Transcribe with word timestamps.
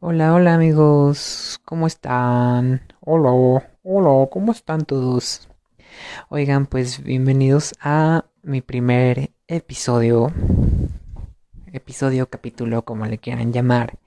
Hola, 0.00 0.32
hola 0.32 0.54
amigos, 0.54 1.60
¿cómo 1.64 1.88
están? 1.88 2.82
Hola, 3.00 3.32
hola, 3.82 4.28
¿cómo 4.30 4.52
están 4.52 4.84
todos? 4.84 5.48
Oigan, 6.28 6.66
pues 6.66 7.02
bienvenidos 7.02 7.74
a 7.80 8.24
mi 8.44 8.60
primer 8.60 9.32
episodio, 9.48 10.32
episodio, 11.72 12.30
capítulo, 12.30 12.84
como 12.84 13.06
le 13.06 13.18
quieran 13.18 13.52
llamar, 13.52 13.98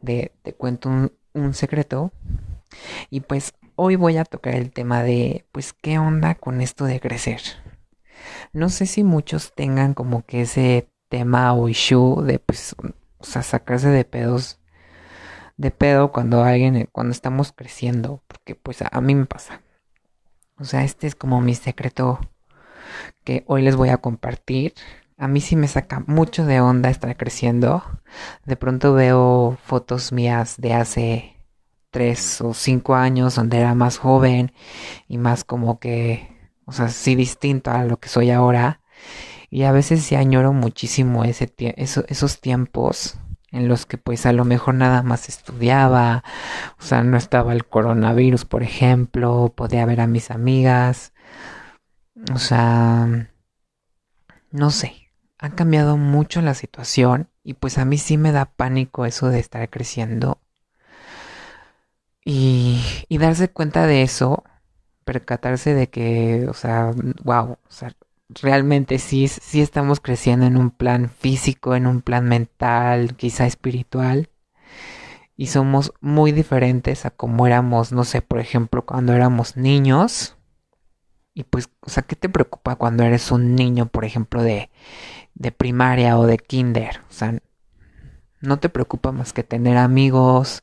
de 0.00 0.30
Te 0.42 0.54
cuento 0.54 1.10
un, 1.34 1.54
secreto. 1.54 2.12
Y 3.10 3.22
pues 3.22 3.52
hoy 3.74 3.96
voy 3.96 4.18
a 4.18 4.24
tocar 4.24 4.54
el 4.54 4.70
tema 4.70 5.02
de, 5.02 5.44
pues, 5.50 5.72
¿qué 5.72 5.98
onda 5.98 6.36
con 6.36 6.60
esto 6.60 6.84
de 6.84 7.00
crecer? 7.00 7.40
No 8.52 8.68
sé 8.68 8.86
si 8.86 9.02
muchos 9.02 9.52
tengan 9.56 9.94
como 9.94 10.24
que 10.24 10.42
ese 10.42 10.88
tema 11.08 11.52
o 11.52 11.68
issue 11.68 12.22
de, 12.22 12.38
pues, 12.38 12.76
sacarse 13.20 13.88
de 13.88 14.04
pedos 14.04 14.60
de 15.62 15.70
pedo 15.70 16.10
cuando 16.10 16.42
alguien, 16.42 16.88
cuando 16.90 17.12
estamos 17.12 17.52
creciendo, 17.52 18.20
porque 18.26 18.56
pues 18.56 18.82
a, 18.82 19.00
mí 19.00 19.14
me 19.14 19.26
pasa. 19.26 19.62
O 20.58 20.64
sea, 20.64 20.82
este 20.82 21.06
es 21.06 21.14
como 21.14 21.40
mi 21.40 21.54
secreto 21.54 22.18
que 23.24 23.44
hoy 23.46 23.62
les 23.62 23.76
voy 23.76 23.88
a 23.90 23.98
compartir. 23.98 24.74
A 25.16 25.28
mí 25.28 25.40
sí 25.40 25.54
me 25.54 25.68
saca 25.68 26.02
mucho 26.08 26.44
de 26.46 26.60
onda 26.60 26.90
estar 26.90 27.16
creciendo. 27.16 27.84
De 28.44 28.56
pronto 28.56 28.92
veo 28.92 29.56
fotos 29.64 30.12
mías 30.12 30.56
de 30.58 30.74
hace 30.74 31.36
tres 31.90 32.40
o 32.40 32.54
cinco 32.54 32.96
años 32.96 33.36
donde 33.36 33.58
era 33.58 33.74
más 33.76 33.98
joven 33.98 34.52
y 35.06 35.16
más 35.16 35.44
como 35.44 35.78
que, 35.78 36.28
o 36.64 36.72
sea, 36.72 36.88
sí 36.88 37.14
distinto 37.14 37.70
a 37.70 37.84
lo 37.84 37.98
que 38.00 38.08
soy 38.08 38.32
ahora. 38.32 38.80
Y 39.48 39.62
a 39.62 39.72
veces 39.72 40.02
sí 40.02 40.16
añoro 40.16 40.52
muchísimo 40.52 41.22
ese 41.24 41.52
esos 41.76 42.40
tiempos 42.40 43.16
en 43.52 43.68
los 43.68 43.86
que 43.86 43.98
pues 43.98 44.26
a 44.26 44.32
lo 44.32 44.44
mejor 44.44 44.74
nada 44.74 45.02
más 45.02 45.28
estudiaba, 45.28 46.24
o 46.78 46.82
sea, 46.82 47.02
no 47.04 47.16
estaba 47.16 47.52
el 47.52 47.66
coronavirus, 47.66 48.44
por 48.46 48.62
ejemplo, 48.62 49.52
podía 49.54 49.86
ver 49.86 50.00
a 50.00 50.06
mis 50.06 50.30
amigas, 50.30 51.12
o 52.34 52.38
sea, 52.38 53.28
no 54.50 54.70
sé, 54.70 55.10
ha 55.38 55.50
cambiado 55.50 55.96
mucho 55.96 56.42
la 56.42 56.54
situación 56.54 57.28
y 57.44 57.54
pues 57.54 57.78
a 57.78 57.84
mí 57.84 57.98
sí 57.98 58.18
me 58.18 58.32
da 58.32 58.46
pánico 58.46 59.06
eso 59.06 59.28
de 59.28 59.40
estar 59.40 59.68
creciendo 59.70 60.40
y, 62.24 62.80
y 63.08 63.18
darse 63.18 63.50
cuenta 63.50 63.86
de 63.86 64.02
eso, 64.02 64.44
percatarse 65.04 65.74
de 65.74 65.90
que, 65.90 66.46
o 66.48 66.54
sea, 66.54 66.92
wow, 67.24 67.52
o 67.52 67.70
sea, 67.70 67.94
realmente 68.40 68.98
sí, 68.98 69.28
sí 69.28 69.60
estamos 69.60 70.00
creciendo 70.00 70.46
en 70.46 70.56
un 70.56 70.70
plan 70.70 71.10
físico, 71.10 71.74
en 71.74 71.86
un 71.86 72.02
plan 72.02 72.28
mental, 72.28 73.16
quizá 73.16 73.46
espiritual. 73.46 74.28
Y 75.36 75.48
somos 75.48 75.92
muy 76.00 76.32
diferentes 76.32 77.04
a 77.06 77.10
como 77.10 77.46
éramos, 77.46 77.92
no 77.92 78.04
sé, 78.04 78.22
por 78.22 78.38
ejemplo, 78.38 78.84
cuando 78.84 79.12
éramos 79.12 79.56
niños. 79.56 80.36
Y 81.34 81.44
pues, 81.44 81.70
o 81.80 81.90
sea, 81.90 82.02
¿qué 82.02 82.16
te 82.16 82.28
preocupa 82.28 82.76
cuando 82.76 83.04
eres 83.04 83.30
un 83.32 83.54
niño, 83.54 83.86
por 83.86 84.04
ejemplo, 84.04 84.42
de, 84.42 84.70
de 85.34 85.52
primaria 85.52 86.18
o 86.18 86.26
de 86.26 86.38
kinder? 86.38 87.00
O 87.10 87.12
sea, 87.12 87.38
no 88.42 88.58
te 88.58 88.68
preocupa 88.68 89.12
más 89.12 89.32
que 89.32 89.44
tener 89.44 89.76
amigos, 89.76 90.62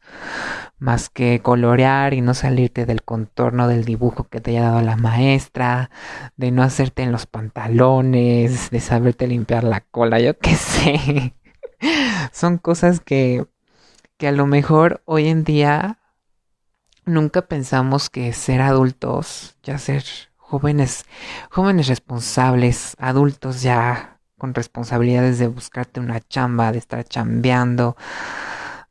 más 0.78 1.10
que 1.10 1.42
colorear 1.42 2.14
y 2.14 2.22
no 2.22 2.34
salirte 2.34 2.86
del 2.86 3.04
contorno 3.04 3.68
del 3.68 3.86
dibujo 3.86 4.26
que 4.26 4.42
te 4.42 4.52
haya 4.52 4.64
dado 4.64 4.82
la 4.82 4.98
maestra, 4.98 5.90
de 6.38 6.52
no 6.52 6.64
hacerte 6.64 7.04
en 7.04 7.12
los 7.12 7.26
pantalones, 7.26 8.70
de 8.70 8.80
saberte 8.80 9.28
limpiar 9.28 9.64
la 9.64 9.82
cola, 9.82 10.20
yo 10.20 10.38
qué 10.38 10.56
sé. 10.56 11.36
Son 12.32 12.58
cosas 12.58 13.00
que, 13.00 13.46
que 14.18 14.28
a 14.28 14.32
lo 14.32 14.46
mejor 14.46 15.02
hoy 15.06 15.28
en 15.28 15.44
día 15.44 16.00
nunca 17.06 17.44
pensamos 17.44 18.10
que 18.10 18.34
ser 18.34 18.62
adultos, 18.62 19.58
ya 19.64 19.78
ser 19.78 20.04
jóvenes, 20.36 21.06
jóvenes 21.50 21.88
responsables, 21.88 22.96
adultos 23.00 23.62
ya 23.62 24.19
con 24.40 24.56
responsabilidades 24.56 25.38
de 25.38 25.48
buscarte 25.48 26.00
una 26.00 26.20
chamba, 26.22 26.72
de 26.72 26.80
estar 26.80 27.04
chambeando, 27.04 27.96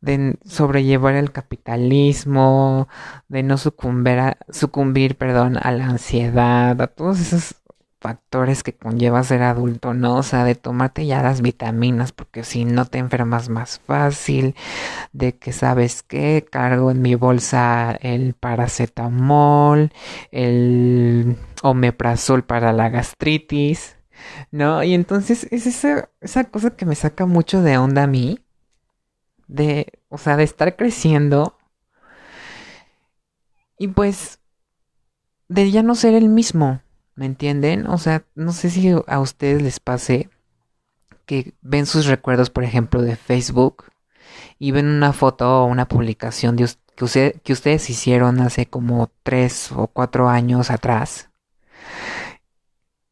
de 0.00 0.38
sobrellevar 0.44 1.14
el 1.16 1.32
capitalismo, 1.32 2.88
de 3.28 3.42
no 3.42 3.58
sucumbir, 3.58 4.19
a, 4.20 4.38
sucumbir 4.50 5.16
perdón, 5.16 5.58
a 5.60 5.72
la 5.72 5.87
ansiedad, 5.87 6.81
a 6.81 6.87
todos 6.87 7.19
esos 7.20 7.56
factores 8.00 8.62
que 8.62 8.75
conlleva 8.75 9.25
ser 9.25 9.42
adulto, 9.42 9.94
¿no? 9.94 10.16
O 10.16 10.22
sea, 10.22 10.44
de 10.44 10.54
tomarte 10.54 11.06
ya 11.06 11.22
las 11.22 11.42
vitaminas, 11.42 12.12
porque 12.12 12.44
si 12.44 12.64
no 12.64 12.84
te 12.84 12.98
enfermas 12.98 13.48
más 13.48 13.81
fácil, 13.81 14.54
de 15.12 15.37
que 15.37 15.53
sabes 15.53 16.03
que 16.03 16.47
cargo 16.50 16.91
en 16.91 17.03
mi 17.03 17.14
bolsa 17.16 17.92
el 18.00 18.34
paracetamol, 18.34 19.92
el 20.31 21.37
omeprazol 21.62 22.44
para 22.44 22.72
la 22.72 22.88
gastritis, 22.88 23.97
¿no? 24.50 24.82
Y 24.82 24.94
entonces 24.94 25.47
es 25.50 25.66
esa, 25.66 26.10
esa 26.20 26.44
cosa 26.44 26.70
que 26.70 26.86
me 26.86 26.94
saca 26.94 27.26
mucho 27.26 27.62
de 27.62 27.78
onda 27.78 28.04
a 28.04 28.06
mí, 28.06 28.41
de, 29.47 30.00
o 30.09 30.19
sea, 30.19 30.36
de 30.36 30.44
estar 30.44 30.76
creciendo 30.76 31.56
y 33.78 33.88
pues 33.88 34.41
de 35.48 35.70
ya 35.70 35.82
no 35.82 35.94
ser 35.94 36.14
el 36.14 36.28
mismo, 36.28 36.82
¿me 37.14 37.26
entienden? 37.26 37.87
O 37.87 37.98
sea, 37.98 38.25
no 38.34 38.53
sé 38.53 38.70
si 38.70 38.91
a 39.06 39.20
ustedes 39.20 39.62
les 39.62 39.81
pase 39.81 40.31
que 41.26 41.54
ven 41.62 41.87
sus 41.87 42.06
recuerdos, 42.06 42.50
por 42.50 42.64
ejemplo, 42.64 43.03
de 43.03 43.16
Facebook 43.16 43.84
y 44.58 44.72
ven 44.72 44.87
una 44.87 45.12
foto 45.12 45.62
o 45.62 45.66
una 45.66 45.88
publicación 45.88 46.56
de, 46.56 46.69
que, 46.97 47.41
que 47.42 47.53
ustedes 47.53 47.91
hicieron 47.91 48.41
hace 48.41 48.66
como 48.66 49.10
tres 49.22 49.72
o 49.72 49.88
cuatro 49.88 50.28
años 50.28 50.70
atrás 50.70 51.27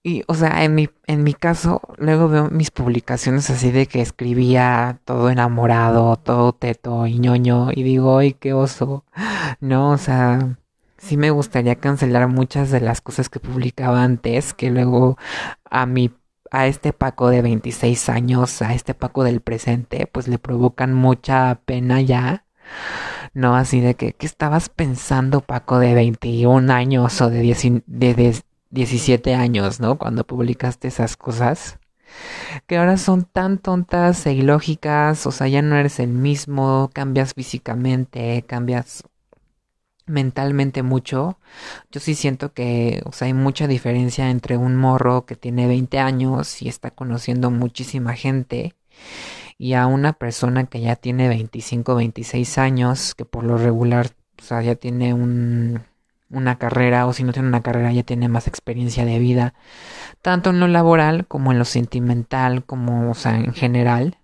y, 0.07 0.23
o 0.29 0.35
sea, 0.35 0.63
en 0.63 0.77
mi, 0.77 0.89
en 1.09 1.25
mi 1.25 1.35
caso, 1.35 1.81
luego 1.99 2.29
veo 2.29 2.49
mis 2.49 2.71
publicaciones 2.71 3.51
así 3.51 3.73
de 3.73 3.87
que 3.87 4.01
escribía 4.01 5.01
todo 5.05 5.31
enamorado, 5.31 6.15
todo 6.17 6.53
teto 6.53 7.09
y 7.09 7.19
ñoño, 7.19 7.71
y 7.73 7.83
digo, 7.83 8.19
¡ay, 8.19 8.33
qué 8.35 8.53
oso! 8.53 9.05
No, 9.61 9.91
o 9.91 9.99
sea, 9.99 10.59
sí 10.97 11.17
me 11.17 11.31
gustaría 11.31 11.77
cancelar 11.77 12.29
muchas 12.29 12.71
de 12.71 12.81
las 12.81 13.01
cosas 13.01 13.29
que 13.29 13.41
publicaba 13.41 14.05
antes, 14.05 14.55
que 14.55 14.71
luego 14.71 15.19
a 15.65 15.87
mi, 15.87 16.13
a 16.53 16.69
este 16.69 16.93
Paco 16.93 17.29
de 17.29 17.43
26 17.43 18.09
años, 18.09 18.63
a 18.63 18.75
este 18.75 18.95
Paco 18.95 19.25
del 19.25 19.41
presente, 19.41 20.07
pues 20.07 20.29
le 20.29 20.39
provocan 20.39 20.95
mucha 20.95 21.63
pena 21.65 22.01
ya. 22.01 22.47
No, 23.35 23.57
así 23.57 23.81
de 23.81 23.95
que, 23.97 24.13
¿qué 24.15 24.27
estabas 24.27 24.69
pensando, 24.69 25.41
Paco, 25.41 25.79
de 25.79 25.95
21 25.95 26.71
años 26.73 27.21
o 27.21 27.29
de, 27.31 27.41
10, 27.41 27.83
de, 27.87 28.43
17 28.71 29.35
años, 29.35 29.81
¿no? 29.81 29.99
Cuando 29.99 30.27
publicaste 30.27 30.89
esas 30.89 31.17
cosas. 31.17 31.79
Que 32.67 32.79
ahora 32.79 32.97
son 32.99 33.25
tan 33.25 33.59
tontas 33.59 34.27
e 34.27 34.33
ilógicas, 34.33 35.27
o 35.27 35.33
sea, 35.33 35.49
ya 35.49 35.63
no 35.63 35.77
eres 35.77 35.99
el 36.01 36.09
mismo, 36.11 36.91
cambias 36.95 37.35
físicamente, 37.35 38.45
cambias 38.47 39.05
mentalmente 40.07 40.83
mucho. 40.83 41.39
Yo 41.91 42.01
sí 42.01 42.15
siento 42.15 42.53
que, 42.53 43.03
o 43.05 43.13
sea, 43.13 43.27
hay 43.27 43.35
mucha 43.35 43.67
diferencia 43.67 44.31
entre 44.31 44.57
un 44.57 44.77
morro 44.77 45.27
que 45.27 45.37
tiene 45.37 45.67
20 45.67 45.99
años 45.99 46.63
y 46.63 46.69
está 46.69 46.91
conociendo 46.91 47.51
muchísima 47.51 48.15
gente 48.15 48.75
y 49.59 49.75
a 49.75 49.87
una 49.87 50.13
persona 50.13 50.67
que 50.67 50.81
ya 50.81 50.97
tiene 50.97 51.29
25, 51.29 51.95
26 51.95 52.59
años, 52.59 53.15
que 53.15 53.25
por 53.25 53.45
lo 53.45 53.59
regular, 53.59 54.11
o 54.39 54.43
sea, 54.43 54.63
ya 54.63 54.75
tiene 54.77 55.15
un 55.15 55.83
una 56.31 56.59
carrera 56.59 57.07
o 57.07 57.13
si 57.13 57.25
no 57.25 57.33
tiene 57.33 57.49
una 57.49 57.63
carrera 57.63 57.93
ya 57.93 58.03
tiene 58.03 58.29
más 58.29 58.49
experiencia 58.49 59.05
de 59.05 59.19
vida, 59.19 59.55
tanto 60.23 60.51
en 60.51 60.61
lo 60.61 60.69
laboral 60.69 61.27
como 61.27 61.53
en 61.53 61.59
lo 61.59 61.65
sentimental, 61.65 62.65
como, 62.65 63.11
o 63.11 63.15
sea, 63.15 63.37
en 63.37 63.55
general. 63.55 64.19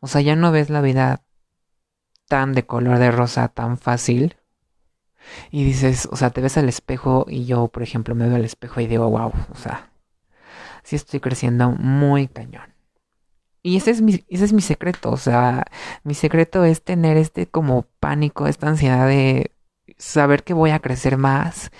O 0.00 0.06
sea, 0.08 0.20
ya 0.20 0.36
no 0.36 0.52
ves 0.52 0.70
la 0.70 0.80
vida 0.80 1.22
tan 2.28 2.52
de 2.52 2.66
color 2.66 2.98
de 2.98 3.10
rosa, 3.10 3.48
tan 3.48 3.78
fácil. 3.78 4.36
Y 5.50 5.64
dices, 5.64 6.08
o 6.10 6.16
sea, 6.16 6.30
te 6.30 6.40
ves 6.40 6.56
al 6.56 6.68
espejo 6.68 7.26
y 7.28 7.46
yo, 7.46 7.68
por 7.68 7.82
ejemplo, 7.82 8.14
me 8.14 8.26
veo 8.28 8.36
al 8.36 8.44
espejo 8.44 8.80
y 8.80 8.86
digo, 8.86 9.10
wow, 9.10 9.32
o 9.50 9.56
sea, 9.56 9.90
sí 10.84 10.96
estoy 10.96 11.20
creciendo 11.20 11.70
muy 11.72 12.28
cañón. 12.28 12.74
Y 13.62 13.76
ese 13.76 13.90
es 13.90 14.00
mi, 14.00 14.24
ese 14.28 14.44
es 14.44 14.52
mi 14.52 14.62
secreto, 14.62 15.10
o 15.10 15.16
sea, 15.16 15.64
mi 16.04 16.14
secreto 16.14 16.64
es 16.64 16.84
tener 16.84 17.16
este 17.16 17.48
como 17.48 17.82
pánico, 17.98 18.46
esta 18.46 18.68
ansiedad 18.68 19.08
de 19.08 19.55
saber 19.98 20.44
que 20.44 20.54
voy 20.54 20.70
a 20.70 20.80
crecer 20.80 21.16
más, 21.16 21.70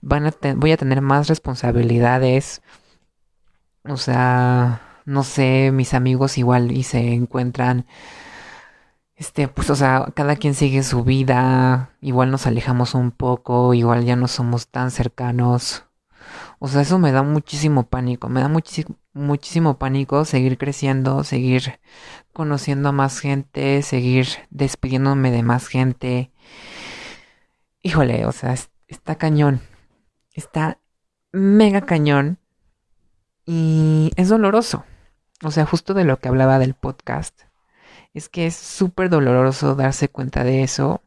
van 0.00 0.26
a 0.26 0.34
voy 0.56 0.72
a 0.72 0.76
tener 0.76 1.00
más 1.00 1.28
responsabilidades. 1.28 2.62
O 3.84 3.96
sea, 3.96 4.82
no 5.04 5.24
sé, 5.24 5.70
mis 5.72 5.94
amigos 5.94 6.38
igual 6.38 6.72
y 6.72 6.82
se 6.82 7.14
encuentran 7.14 7.86
este, 9.18 9.48
pues, 9.48 9.68
o 9.70 9.74
sea, 9.74 10.12
cada 10.14 10.36
quien 10.36 10.54
sigue 10.54 10.82
su 10.84 11.02
vida, 11.04 11.90
igual 12.00 12.30
nos 12.30 12.46
alejamos 12.46 12.94
un 12.94 13.10
poco, 13.10 13.74
igual 13.74 14.04
ya 14.04 14.14
no 14.16 14.28
somos 14.28 14.68
tan 14.68 14.92
cercanos. 14.92 15.84
O 16.60 16.68
sea, 16.68 16.82
eso 16.82 16.98
me 16.98 17.12
da 17.12 17.22
muchísimo 17.24 17.84
pánico, 17.88 18.28
me 18.28 18.40
da 18.40 18.48
muchísimo, 18.48 18.96
muchísimo 19.14 19.78
pánico 19.78 20.24
seguir 20.24 20.58
creciendo, 20.58 21.24
seguir 21.24 21.80
conociendo 22.32 22.90
a 22.90 22.92
más 22.92 23.18
gente, 23.20 23.82
seguir 23.82 24.28
despidiéndome 24.50 25.30
de 25.32 25.42
más 25.42 25.66
gente. 25.68 26.30
Híjole, 27.82 28.26
o 28.26 28.32
sea, 28.32 28.54
está 28.86 29.14
cañón. 29.16 29.60
Está 30.32 30.78
mega 31.32 31.82
cañón. 31.82 32.38
Y 33.46 34.10
es 34.16 34.28
doloroso. 34.28 34.84
O 35.44 35.50
sea, 35.50 35.66
justo 35.66 35.94
de 35.94 36.04
lo 36.04 36.18
que 36.18 36.28
hablaba 36.28 36.58
del 36.58 36.74
podcast. 36.74 37.42
Es 38.14 38.28
que 38.28 38.46
es 38.46 38.56
súper 38.56 39.10
doloroso 39.10 39.74
darse 39.74 40.08
cuenta 40.08 40.44
de 40.44 40.62
eso. 40.62 41.02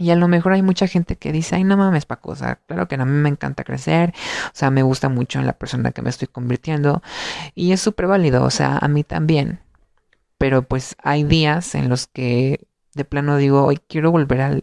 Y 0.00 0.10
a 0.10 0.16
lo 0.16 0.28
mejor 0.28 0.54
hay 0.54 0.62
mucha 0.62 0.86
gente 0.86 1.16
que 1.16 1.30
dice, 1.30 1.56
ay, 1.56 1.64
no 1.64 1.76
mames, 1.76 2.06
Paco, 2.06 2.32
o 2.32 2.34
claro 2.34 2.88
que 2.88 2.94
a 2.94 3.04
mí 3.04 3.12
me 3.12 3.28
encanta 3.28 3.64
crecer, 3.64 4.14
o 4.46 4.50
sea, 4.54 4.70
me 4.70 4.82
gusta 4.82 5.10
mucho 5.10 5.42
la 5.42 5.52
persona 5.52 5.92
que 5.92 6.00
me 6.00 6.08
estoy 6.08 6.26
convirtiendo, 6.26 7.02
y 7.54 7.72
es 7.72 7.82
súper 7.82 8.06
válido, 8.06 8.42
o 8.42 8.50
sea, 8.50 8.78
a 8.78 8.88
mí 8.88 9.04
también. 9.04 9.60
Pero 10.38 10.62
pues 10.62 10.96
hay 11.02 11.24
días 11.24 11.74
en 11.74 11.90
los 11.90 12.06
que 12.06 12.66
de 12.94 13.04
plano 13.04 13.36
digo, 13.36 13.64
hoy 13.64 13.78
quiero 13.88 14.10
volver 14.10 14.40
al, 14.40 14.62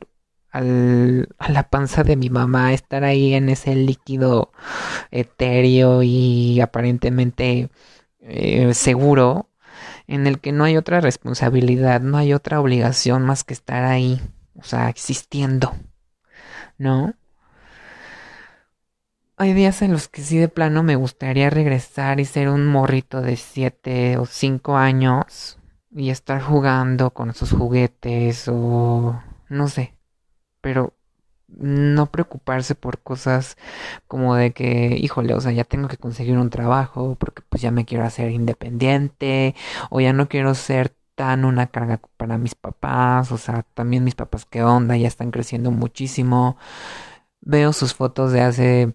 a 0.60 1.52
la 1.52 1.70
panza 1.70 2.04
de 2.04 2.16
mi 2.16 2.30
mamá, 2.30 2.74
estar 2.74 3.04
ahí 3.04 3.34
en 3.34 3.50
ese 3.50 3.76
líquido 3.76 4.52
etéreo 5.12 6.04
y 6.04 6.62
aparentemente 6.62 7.70
eh, 8.22 8.74
seguro, 8.74 9.50
en 10.08 10.28
el 10.28 10.40
que 10.40 10.52
no 10.52 10.64
hay 10.64 10.78
otra 10.78 11.02
responsabilidad, 11.02 12.02
no 12.02 12.18
hay 12.18 12.34
otra 12.34 12.60
obligación 12.60 13.24
más 13.26 13.44
que 13.44 13.54
estar 13.54 13.84
ahí 13.84 14.22
o 14.58 14.64
sea, 14.64 14.90
existiendo, 14.90 15.76
¿no? 16.78 17.14
Hay 19.38 19.54
días 19.54 19.84
en 19.84 19.92
los 19.92 20.08
que 20.08 20.22
sí 20.22 20.38
de 20.38 20.48
plano 20.48 20.82
me 20.82 20.96
gustaría 20.96 21.50
regresar 21.50 22.20
y 22.20 22.26
ser 22.26 22.50
un 22.50 22.66
morrito 22.66 23.22
de 23.22 23.36
7 23.36 24.18
o 24.18 24.26
5 24.26 24.78
años 24.78 25.60
y 25.92 26.10
estar 26.10 26.42
jugando 26.42 27.12
con 27.12 27.36
sus 27.36 27.52
juguetes 27.52 28.48
o 28.48 29.22
no 29.50 29.68
sé, 29.68 29.97
pero 30.68 30.94
no 31.48 32.12
preocuparse 32.12 32.76
por 32.76 33.00
cosas 33.02 33.56
como 34.06 34.36
de 34.36 34.52
que, 34.52 34.98
híjole, 35.00 35.34
o 35.34 35.40
sea, 35.40 35.54
ya 35.54 35.64
tengo 35.64 35.88
que 35.88 35.96
conseguir 35.96 36.38
un 36.38 36.50
trabajo 36.50 37.16
porque 37.18 37.42
pues 37.48 37.62
ya 37.62 37.72
me 37.72 37.86
quiero 37.86 38.04
hacer 38.04 38.32
independiente 38.32 39.56
o 39.90 40.02
ya 40.02 40.12
no 40.12 40.28
quiero 40.28 40.56
ser 40.56 40.94
tan 41.16 41.46
una 41.46 41.68
carga 41.68 42.02
para 42.18 42.38
mis 42.38 42.54
papás, 42.56 43.32
o 43.32 43.38
sea, 43.38 43.64
también 43.76 44.04
mis 44.04 44.16
papás, 44.16 44.46
qué 44.46 44.62
onda, 44.62 44.98
ya 44.98 45.08
están 45.08 45.32
creciendo 45.32 45.72
muchísimo. 45.72 46.58
Veo 47.42 47.72
sus 47.74 47.94
fotos 47.94 48.34
de 48.34 48.42
hace 48.42 48.94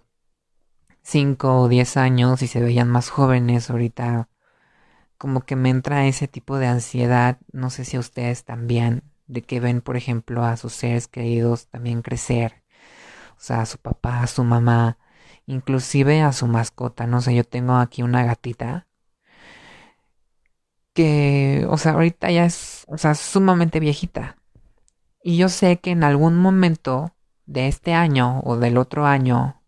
5 1.02 1.62
o 1.62 1.68
10 1.68 1.96
años 1.96 2.42
y 2.42 2.48
se 2.48 2.60
veían 2.60 2.90
más 2.90 3.08
jóvenes 3.10 3.70
ahorita. 3.70 4.28
Como 5.18 5.42
que 5.46 5.56
me 5.56 5.70
entra 5.70 6.06
ese 6.06 6.28
tipo 6.28 6.58
de 6.58 6.66
ansiedad, 6.66 7.38
no 7.52 7.70
sé 7.70 7.84
si 7.86 7.96
a 7.96 8.00
ustedes 8.00 8.44
también, 8.44 9.04
de 9.26 9.42
que 9.42 9.60
ven, 9.60 9.80
por 9.80 9.96
ejemplo, 9.96 10.44
a 10.44 10.56
sus 10.56 10.72
seres 10.72 11.08
queridos 11.08 11.68
también 11.68 12.02
crecer. 12.02 12.62
O 13.36 13.40
sea, 13.40 13.62
a 13.62 13.66
su 13.66 13.78
papá, 13.78 14.22
a 14.22 14.26
su 14.26 14.44
mamá, 14.44 14.98
inclusive 15.46 16.22
a 16.22 16.32
su 16.32 16.46
mascota. 16.46 17.06
No 17.06 17.20
sé, 17.20 17.34
yo 17.34 17.44
tengo 17.44 17.74
aquí 17.76 18.02
una 18.02 18.24
gatita 18.24 18.86
que, 20.94 21.66
o 21.70 21.78
sea, 21.78 21.92
ahorita 21.92 22.30
ya 22.30 22.44
es, 22.44 22.84
o 22.88 22.98
sea, 22.98 23.14
sumamente 23.14 23.80
viejita. 23.80 24.36
Y 25.22 25.36
yo 25.36 25.48
sé 25.48 25.78
que 25.78 25.90
en 25.90 26.04
algún 26.04 26.38
momento 26.38 27.14
de 27.46 27.68
este 27.68 27.94
año 27.94 28.40
o 28.44 28.56
del 28.56 28.76
otro 28.78 29.06
año, 29.06 29.62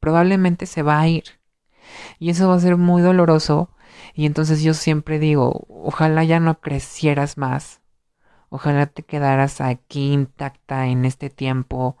probablemente 0.00 0.66
se 0.66 0.82
va 0.82 1.00
a 1.00 1.08
ir. 1.08 1.24
Y 2.18 2.30
eso 2.30 2.48
va 2.48 2.56
a 2.56 2.60
ser 2.60 2.76
muy 2.76 3.02
doloroso. 3.02 3.70
Y 4.14 4.26
entonces 4.26 4.62
yo 4.62 4.74
siempre 4.74 5.18
digo, 5.18 5.66
ojalá 5.68 6.24
ya 6.24 6.40
no 6.40 6.60
crecieras 6.60 7.38
más. 7.38 7.80
Ojalá 8.50 8.86
te 8.86 9.02
quedaras 9.02 9.60
aquí 9.60 10.12
intacta 10.12 10.86
en 10.86 11.04
este 11.04 11.30
tiempo 11.30 11.96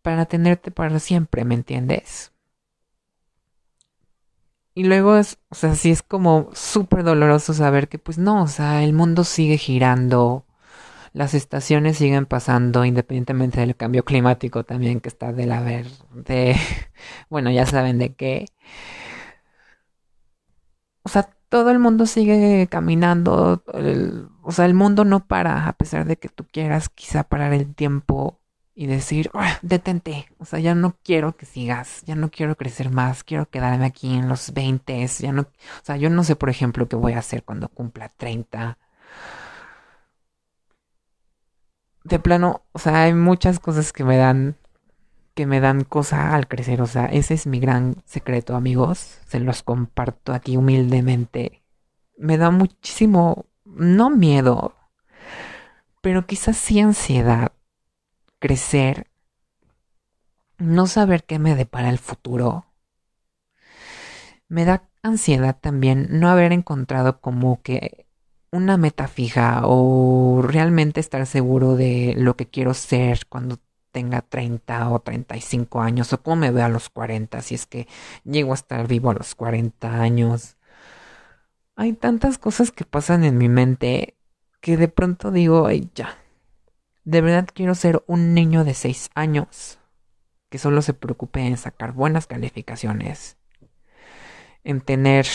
para 0.00 0.24
tenerte 0.24 0.70
para 0.70 0.98
siempre, 1.00 1.44
¿me 1.44 1.54
entiendes? 1.54 2.32
Y 4.74 4.84
luego 4.84 5.16
es, 5.16 5.38
o 5.48 5.54
sea, 5.54 5.74
sí 5.74 5.90
es 5.90 6.02
como 6.02 6.50
súper 6.52 7.02
doloroso 7.02 7.54
saber 7.54 7.88
que 7.88 7.98
pues 7.98 8.18
no, 8.18 8.42
o 8.42 8.46
sea, 8.46 8.84
el 8.84 8.92
mundo 8.92 9.24
sigue 9.24 9.56
girando, 9.56 10.44
las 11.14 11.34
estaciones 11.34 11.98
siguen 11.98 12.26
pasando 12.26 12.84
independientemente 12.84 13.60
del 13.60 13.76
cambio 13.76 14.04
climático 14.04 14.64
también 14.64 15.00
que 15.00 15.08
está 15.10 15.32
de 15.32 15.46
la 15.46 15.62
ver, 15.62 15.86
de, 16.14 16.56
bueno, 17.30 17.50
ya 17.50 17.66
saben 17.66 17.98
de 17.98 18.14
qué. 18.14 18.46
O 21.04 21.08
sea, 21.08 21.30
todo 21.48 21.70
el 21.70 21.78
mundo 21.78 22.06
sigue 22.06 22.66
caminando, 22.70 23.62
o 24.46 24.52
sea, 24.52 24.64
el 24.66 24.74
mundo 24.74 25.04
no 25.04 25.26
para, 25.26 25.66
a 25.66 25.72
pesar 25.72 26.04
de 26.06 26.16
que 26.18 26.28
tú 26.28 26.46
quieras 26.50 26.88
quizá 26.88 27.24
parar 27.24 27.52
el 27.52 27.74
tiempo 27.74 28.38
y 28.76 28.86
decir, 28.86 29.28
detente, 29.62 30.28
o 30.38 30.44
sea, 30.44 30.60
ya 30.60 30.76
no 30.76 30.96
quiero 31.02 31.36
que 31.36 31.46
sigas, 31.46 32.02
ya 32.06 32.14
no 32.14 32.30
quiero 32.30 32.56
crecer 32.56 32.90
más, 32.90 33.24
quiero 33.24 33.50
quedarme 33.50 33.86
aquí 33.86 34.14
en 34.14 34.28
los 34.28 34.52
20, 34.54 35.04
ya 35.18 35.32
no, 35.32 35.42
o 35.42 35.46
sea, 35.82 35.96
yo 35.96 36.10
no 36.10 36.22
sé, 36.22 36.36
por 36.36 36.48
ejemplo, 36.48 36.88
qué 36.88 36.94
voy 36.94 37.14
a 37.14 37.18
hacer 37.18 37.42
cuando 37.42 37.68
cumpla 37.68 38.08
30. 38.08 38.78
De 42.04 42.18
plano, 42.20 42.62
o 42.70 42.78
sea, 42.78 43.02
hay 43.02 43.14
muchas 43.14 43.58
cosas 43.58 43.92
que 43.92 44.04
me 44.04 44.16
dan 44.16 44.56
que 45.34 45.46
me 45.46 45.60
dan 45.60 45.84
cosa 45.84 46.34
al 46.34 46.48
crecer, 46.48 46.80
o 46.82 46.86
sea, 46.86 47.06
ese 47.06 47.34
es 47.34 47.46
mi 47.48 47.60
gran 47.60 47.96
secreto, 48.06 48.56
amigos, 48.56 49.18
se 49.26 49.40
los 49.40 49.62
comparto 49.62 50.32
aquí 50.32 50.56
humildemente. 50.56 51.62
Me 52.16 52.38
da 52.38 52.50
muchísimo, 52.50 53.46
no 53.66 54.10
miedo, 54.10 54.74
pero 56.00 56.26
quizás 56.26 56.56
sí 56.56 56.80
ansiedad 56.80 57.52
crecer, 58.38 59.08
no 60.58 60.86
saber 60.86 61.24
qué 61.24 61.38
me 61.38 61.54
depara 61.54 61.90
el 61.90 61.98
futuro. 61.98 62.66
Me 64.48 64.64
da 64.64 64.88
ansiedad 65.02 65.56
también 65.60 66.06
no 66.10 66.28
haber 66.28 66.52
encontrado 66.52 67.20
como 67.20 67.62
que 67.62 68.06
una 68.52 68.76
meta 68.76 69.08
fija 69.08 69.62
o 69.64 70.42
realmente 70.42 71.00
estar 71.00 71.26
seguro 71.26 71.76
de 71.76 72.14
lo 72.16 72.36
que 72.36 72.46
quiero 72.46 72.74
ser 72.74 73.26
cuando 73.28 73.58
tenga 73.90 74.22
30 74.22 74.90
o 74.90 75.00
35 75.00 75.80
años 75.80 76.12
o 76.12 76.22
cómo 76.22 76.36
me 76.36 76.50
veo 76.50 76.64
a 76.66 76.68
los 76.68 76.90
40 76.90 77.40
si 77.42 77.54
es 77.54 77.66
que 77.66 77.88
llego 78.24 78.52
a 78.52 78.54
estar 78.54 78.86
vivo 78.86 79.10
a 79.10 79.14
los 79.14 79.34
40 79.34 80.00
años. 80.00 80.55
Hay 81.76 81.92
tantas 81.92 82.38
cosas 82.38 82.72
que 82.72 82.84
pasan 82.84 83.22
en 83.22 83.36
mi 83.36 83.50
mente 83.50 84.16
que 84.62 84.78
de 84.78 84.88
pronto 84.88 85.30
digo, 85.30 85.66
ay, 85.66 85.90
ya, 85.94 86.18
de 87.04 87.20
verdad 87.20 87.48
quiero 87.52 87.74
ser 87.74 88.02
un 88.06 88.32
niño 88.32 88.64
de 88.64 88.72
6 88.72 89.10
años 89.14 89.78
que 90.48 90.58
solo 90.58 90.80
se 90.80 90.94
preocupe 90.94 91.40
en 91.40 91.58
sacar 91.58 91.92
buenas 91.92 92.26
calificaciones, 92.26 93.36
en 94.64 94.80
tener 94.80 95.26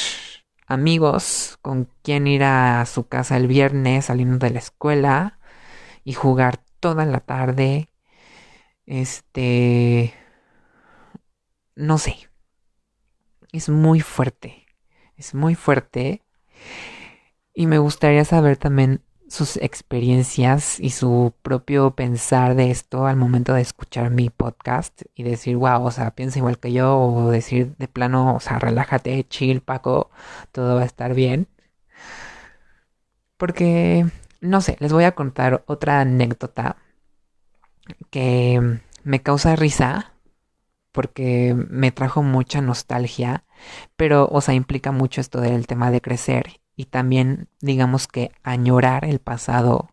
amigos 0.66 1.60
con 1.62 1.88
quien 2.02 2.26
ir 2.26 2.44
a 2.44 2.86
su 2.88 3.08
casa 3.08 3.38
el 3.38 3.48
viernes 3.48 4.06
saliendo 4.06 4.38
de 4.40 4.50
la 4.50 4.60
escuela 4.60 5.40
y 6.04 6.14
jugar 6.14 6.64
toda 6.80 7.06
la 7.06 7.20
tarde. 7.20 7.90
Este... 8.86 10.14
No 11.76 11.98
sé. 11.98 12.30
Es 13.52 13.70
muy 13.70 14.02
fuerte. 14.02 14.66
Es 15.18 15.34
muy 15.36 15.56
fuerte. 15.56 16.24
Y 17.54 17.68
me 17.68 17.80
gustaría 17.80 18.26
saber 18.26 18.58
también 18.58 19.02
sus 19.32 19.56
experiencias 19.58 20.80
y 20.80 20.90
su 20.90 21.34
propio 21.42 21.92
pensar 21.96 22.56
de 22.56 22.70
esto 22.70 23.06
al 23.08 23.16
momento 23.16 23.54
de 23.54 23.62
escuchar 23.62 24.10
mi 24.12 24.30
podcast 24.30 25.04
y 25.16 25.24
decir, 25.24 25.56
wow, 25.56 25.84
o 25.86 25.92
sea, 25.92 26.12
piensa 26.12 26.40
igual 26.40 26.60
que 26.60 26.74
yo, 26.74 27.00
o 27.00 27.32
decir 27.32 27.76
de 27.78 27.88
plano, 27.88 28.36
o 28.36 28.40
sea, 28.42 28.60
relájate, 28.60 29.26
chill, 29.30 29.62
Paco, 29.62 30.12
todo 30.52 30.76
va 30.76 30.82
a 30.82 30.86
estar 30.86 31.14
bien. 31.14 31.48
Porque, 33.38 34.06
no 34.42 34.62
sé, 34.62 34.78
les 34.80 34.94
voy 34.94 35.06
a 35.06 35.14
contar 35.14 35.64
otra 35.66 36.02
anécdota 36.02 36.78
que 38.10 38.80
me 39.04 39.22
causa 39.22 39.56
risa 39.56 40.11
porque 40.92 41.56
me 41.70 41.92
trajo 41.92 42.24
mucha 42.24 42.62
nostalgia, 42.62 43.46
pero, 43.96 44.28
o 44.32 44.42
sea, 44.42 44.54
implica 44.54 44.92
mucho 44.92 45.22
esto 45.22 45.42
del 45.42 45.68
tema 45.68 45.92
de 45.92 46.02
crecer 46.02 46.62
y 46.76 46.86
también 46.86 47.48
digamos 47.62 48.08
que 48.08 48.32
añorar 48.44 49.06
el 49.06 49.20
pasado 49.20 49.90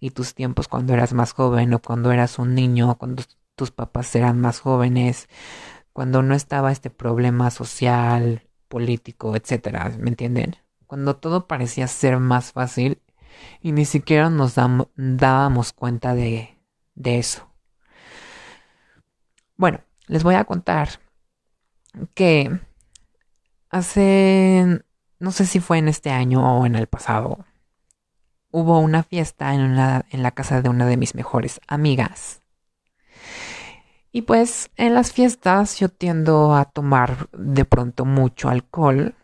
y 0.00 0.10
tus 0.10 0.34
tiempos 0.34 0.68
cuando 0.68 0.94
eras 0.94 1.12
más 1.12 1.32
joven 1.32 1.74
o 1.74 1.80
cuando 1.80 2.12
eras 2.12 2.38
un 2.38 2.54
niño, 2.54 2.96
cuando 2.96 3.24
tus 3.56 3.70
papás 3.70 4.14
eran 4.14 4.40
más 4.40 4.60
jóvenes, 4.60 5.28
cuando 5.92 6.22
no 6.22 6.34
estaba 6.34 6.72
este 6.72 6.90
problema 6.90 7.50
social, 7.50 8.48
político, 8.68 9.34
etcétera, 9.36 9.92
¿me 9.98 10.10
entienden? 10.10 10.56
Cuando 10.86 11.16
todo 11.16 11.46
parecía 11.46 11.86
ser 11.88 12.18
más 12.18 12.52
fácil 12.52 13.02
y 13.60 13.72
ni 13.72 13.84
siquiera 13.84 14.30
nos 14.30 14.54
dábamos 14.96 15.72
cuenta 15.72 16.14
de, 16.14 16.58
de 16.94 17.18
eso. 17.18 17.48
Bueno, 19.56 19.80
les 20.08 20.22
voy 20.24 20.34
a 20.34 20.44
contar 20.44 21.00
que 22.14 22.60
hace, 23.70 24.82
no 25.18 25.30
sé 25.30 25.46
si 25.46 25.60
fue 25.60 25.78
en 25.78 25.88
este 25.88 26.10
año 26.10 26.58
o 26.58 26.66
en 26.66 26.74
el 26.74 26.86
pasado, 26.86 27.44
hubo 28.50 28.78
una 28.78 29.02
fiesta 29.02 29.54
en, 29.54 29.60
una, 29.60 30.04
en 30.10 30.22
la 30.22 30.30
casa 30.32 30.62
de 30.62 30.68
una 30.68 30.86
de 30.86 30.96
mis 30.96 31.14
mejores 31.14 31.60
amigas. 31.66 32.42
Y 34.10 34.22
pues 34.22 34.70
en 34.76 34.94
las 34.94 35.12
fiestas 35.12 35.78
yo 35.78 35.88
tiendo 35.90 36.54
a 36.54 36.64
tomar 36.64 37.28
de 37.32 37.64
pronto 37.64 38.04
mucho 38.04 38.48
alcohol, 38.48 39.14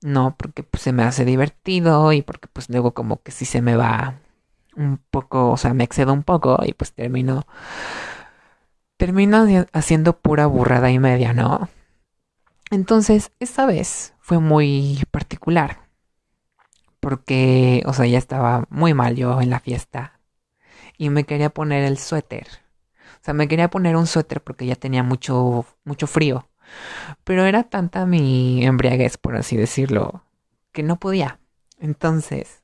¿no? 0.00 0.36
Porque 0.36 0.62
pues 0.62 0.82
se 0.82 0.92
me 0.92 1.02
hace 1.02 1.24
divertido 1.24 2.12
y 2.12 2.22
porque 2.22 2.48
pues 2.52 2.70
luego 2.70 2.94
como 2.94 3.20
que 3.22 3.32
si 3.32 3.44
se 3.44 3.62
me 3.62 3.76
va 3.76 4.20
un 4.76 4.98
poco, 5.10 5.50
o 5.50 5.56
sea, 5.56 5.74
me 5.74 5.84
excedo 5.84 6.12
un 6.12 6.22
poco 6.22 6.58
y 6.64 6.72
pues 6.72 6.92
termino 6.92 7.46
termino 9.02 9.44
haciendo 9.72 10.16
pura 10.16 10.46
burrada 10.46 10.92
y 10.92 11.00
media, 11.00 11.32
¿no? 11.32 11.68
Entonces, 12.70 13.32
esta 13.40 13.66
vez 13.66 14.14
fue 14.20 14.38
muy 14.38 15.02
particular. 15.10 15.88
Porque, 17.00 17.82
o 17.86 17.94
sea, 17.94 18.06
ya 18.06 18.18
estaba 18.18 18.64
muy 18.70 18.94
mal 18.94 19.16
yo 19.16 19.40
en 19.40 19.50
la 19.50 19.58
fiesta. 19.58 20.20
Y 20.98 21.10
me 21.10 21.24
quería 21.24 21.50
poner 21.50 21.82
el 21.82 21.98
suéter. 21.98 22.46
O 23.20 23.24
sea, 23.24 23.34
me 23.34 23.48
quería 23.48 23.70
poner 23.70 23.96
un 23.96 24.06
suéter 24.06 24.40
porque 24.40 24.66
ya 24.66 24.76
tenía 24.76 25.02
mucho, 25.02 25.66
mucho 25.82 26.06
frío. 26.06 26.48
Pero 27.24 27.44
era 27.44 27.64
tanta 27.64 28.06
mi 28.06 28.64
embriaguez, 28.64 29.18
por 29.18 29.34
así 29.34 29.56
decirlo, 29.56 30.22
que 30.70 30.84
no 30.84 31.00
podía. 31.00 31.40
Entonces, 31.80 32.62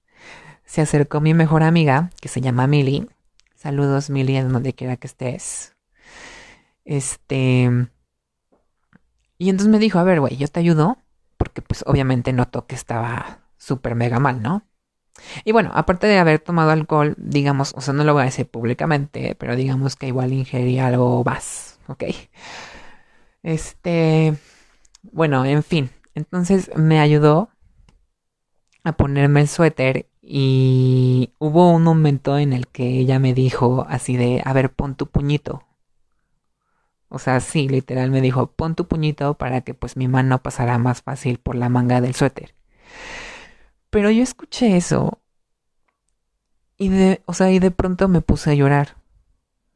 se 0.64 0.82
acercó 0.82 1.20
mi 1.20 1.34
mejor 1.34 1.64
amiga, 1.64 2.10
que 2.20 2.28
se 2.28 2.40
llama 2.40 2.68
Milly. 2.68 3.08
Saludos, 3.56 4.08
Milly, 4.08 4.36
en 4.36 4.52
donde 4.52 4.72
quiera 4.72 4.96
que 4.96 5.08
estés. 5.08 5.74
Este. 6.88 7.70
Y 9.36 9.50
entonces 9.50 9.70
me 9.70 9.78
dijo, 9.78 9.98
a 9.98 10.04
ver, 10.04 10.20
güey, 10.20 10.36
yo 10.36 10.48
te 10.48 10.60
ayudo. 10.60 10.96
Porque 11.36 11.62
pues 11.62 11.84
obviamente 11.86 12.32
notó 12.32 12.66
que 12.66 12.74
estaba 12.74 13.40
súper 13.58 13.94
mega 13.94 14.18
mal, 14.18 14.42
¿no? 14.42 14.66
Y 15.44 15.52
bueno, 15.52 15.70
aparte 15.74 16.06
de 16.06 16.18
haber 16.18 16.40
tomado 16.40 16.70
alcohol, 16.70 17.14
digamos, 17.18 17.74
o 17.76 17.80
sea, 17.80 17.92
no 17.92 18.04
lo 18.04 18.14
voy 18.14 18.22
a 18.22 18.26
decir 18.26 18.48
públicamente, 18.48 19.36
pero 19.36 19.54
digamos 19.54 19.96
que 19.96 20.08
igual 20.08 20.32
ingerí 20.32 20.78
algo 20.78 21.22
más, 21.24 21.78
¿ok? 21.88 22.04
Este, 23.42 24.34
bueno, 25.02 25.44
en 25.44 25.62
fin, 25.62 25.90
entonces 26.14 26.70
me 26.76 27.00
ayudó 27.00 27.50
a 28.84 28.92
ponerme 28.92 29.40
el 29.40 29.48
suéter 29.48 30.08
y 30.22 31.32
hubo 31.38 31.70
un 31.72 31.82
momento 31.82 32.38
en 32.38 32.52
el 32.52 32.68
que 32.68 32.98
ella 32.98 33.18
me 33.18 33.34
dijo 33.34 33.86
así 33.88 34.16
de, 34.16 34.42
a 34.44 34.52
ver, 34.52 34.72
pon 34.72 34.94
tu 34.94 35.06
puñito. 35.06 35.67
O 37.08 37.18
sea, 37.18 37.40
sí, 37.40 37.68
literal 37.68 38.10
me 38.10 38.20
dijo, 38.20 38.48
pon 38.52 38.74
tu 38.74 38.86
puñito 38.86 39.34
para 39.34 39.62
que 39.62 39.74
pues 39.74 39.96
mi 39.96 40.08
mano 40.08 40.42
pasara 40.42 40.78
más 40.78 41.02
fácil 41.02 41.38
por 41.38 41.56
la 41.56 41.68
manga 41.68 42.00
del 42.00 42.14
suéter. 42.14 42.54
Pero 43.90 44.10
yo 44.10 44.22
escuché 44.22 44.76
eso 44.76 45.20
y 46.78 46.88
de, 46.90 47.22
o 47.26 47.34
sea, 47.34 47.50
y 47.50 47.58
de 47.58 47.70
pronto 47.70 48.08
me 48.08 48.20
puse 48.20 48.50
a 48.50 48.54
llorar. 48.54 48.96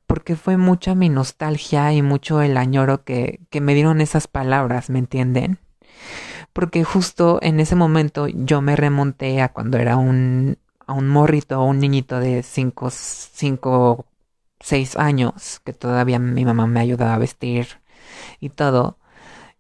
Porque 0.06 0.36
fue 0.36 0.56
mucha 0.56 0.94
mi 0.94 1.08
nostalgia 1.08 1.92
y 1.92 2.02
mucho 2.02 2.42
el 2.42 2.56
añoro 2.56 3.04
que, 3.04 3.40
que 3.50 3.60
me 3.60 3.74
dieron 3.74 4.00
esas 4.00 4.26
palabras, 4.28 4.90
¿me 4.90 4.98
entienden? 4.98 5.58
Porque 6.52 6.84
justo 6.84 7.38
en 7.42 7.60
ese 7.60 7.76
momento 7.76 8.28
yo 8.28 8.60
me 8.60 8.76
remonté 8.76 9.40
a 9.40 9.52
cuando 9.52 9.78
era 9.78 9.96
un, 9.96 10.58
a 10.86 10.92
un 10.92 11.08
morrito, 11.08 11.62
un 11.64 11.78
niñito 11.80 12.20
de 12.20 12.42
5, 12.42 12.90
5, 12.90 14.06
6 14.62 14.96
años, 14.96 15.60
que 15.64 15.72
todavía 15.72 16.18
mi 16.18 16.44
mamá 16.44 16.66
me 16.66 16.80
ayudaba 16.80 17.14
a 17.14 17.18
vestir 17.18 17.80
y 18.40 18.50
todo, 18.50 18.98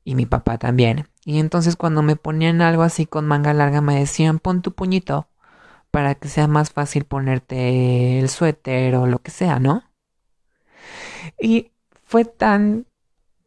y 0.04 0.14
mi 0.14 0.26
papá 0.26 0.58
también. 0.58 1.08
Y 1.24 1.38
entonces 1.38 1.76
cuando 1.76 2.02
me 2.02 2.16
ponían 2.16 2.62
algo 2.62 2.82
así 2.82 3.06
con 3.06 3.26
manga 3.26 3.52
larga 3.54 3.80
me 3.80 3.98
decían 3.98 4.38
pon 4.38 4.62
tu 4.62 4.72
puñito 4.72 5.28
para 5.90 6.14
que 6.14 6.28
sea 6.28 6.48
más 6.48 6.70
fácil 6.70 7.04
ponerte 7.04 8.18
el 8.18 8.28
suéter 8.28 8.96
o 8.96 9.06
lo 9.06 9.18
que 9.20 9.30
sea, 9.30 9.58
¿no? 9.60 9.84
Y 11.40 11.70
fue 12.04 12.24
tan 12.24 12.86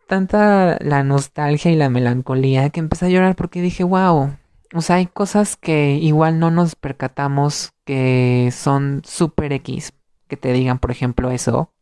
tanta 0.08 0.78
la 0.82 1.04
nostalgia 1.04 1.72
y 1.72 1.76
la 1.76 1.90
melancolía 1.90 2.70
que 2.70 2.80
empecé 2.80 3.08
a 3.08 3.10
llorar 3.10 3.36
porque 3.36 3.62
dije, 3.62 3.84
wow, 3.84 4.36
o 4.74 4.82
sea, 4.82 4.98
hay 4.98 5.08
cosas 5.08 5.56
que 5.56 5.96
igual 5.96 6.40
no 6.40 6.52
nos 6.52 6.76
percatamos 6.76 7.74
que 7.86 8.52
son 8.56 9.02
super 9.06 9.54
X, 9.54 9.94
que 10.28 10.38
te 10.38 10.54
digan, 10.54 10.80
por 10.80 10.92
ejemplo, 10.92 11.32
eso. 11.32 11.74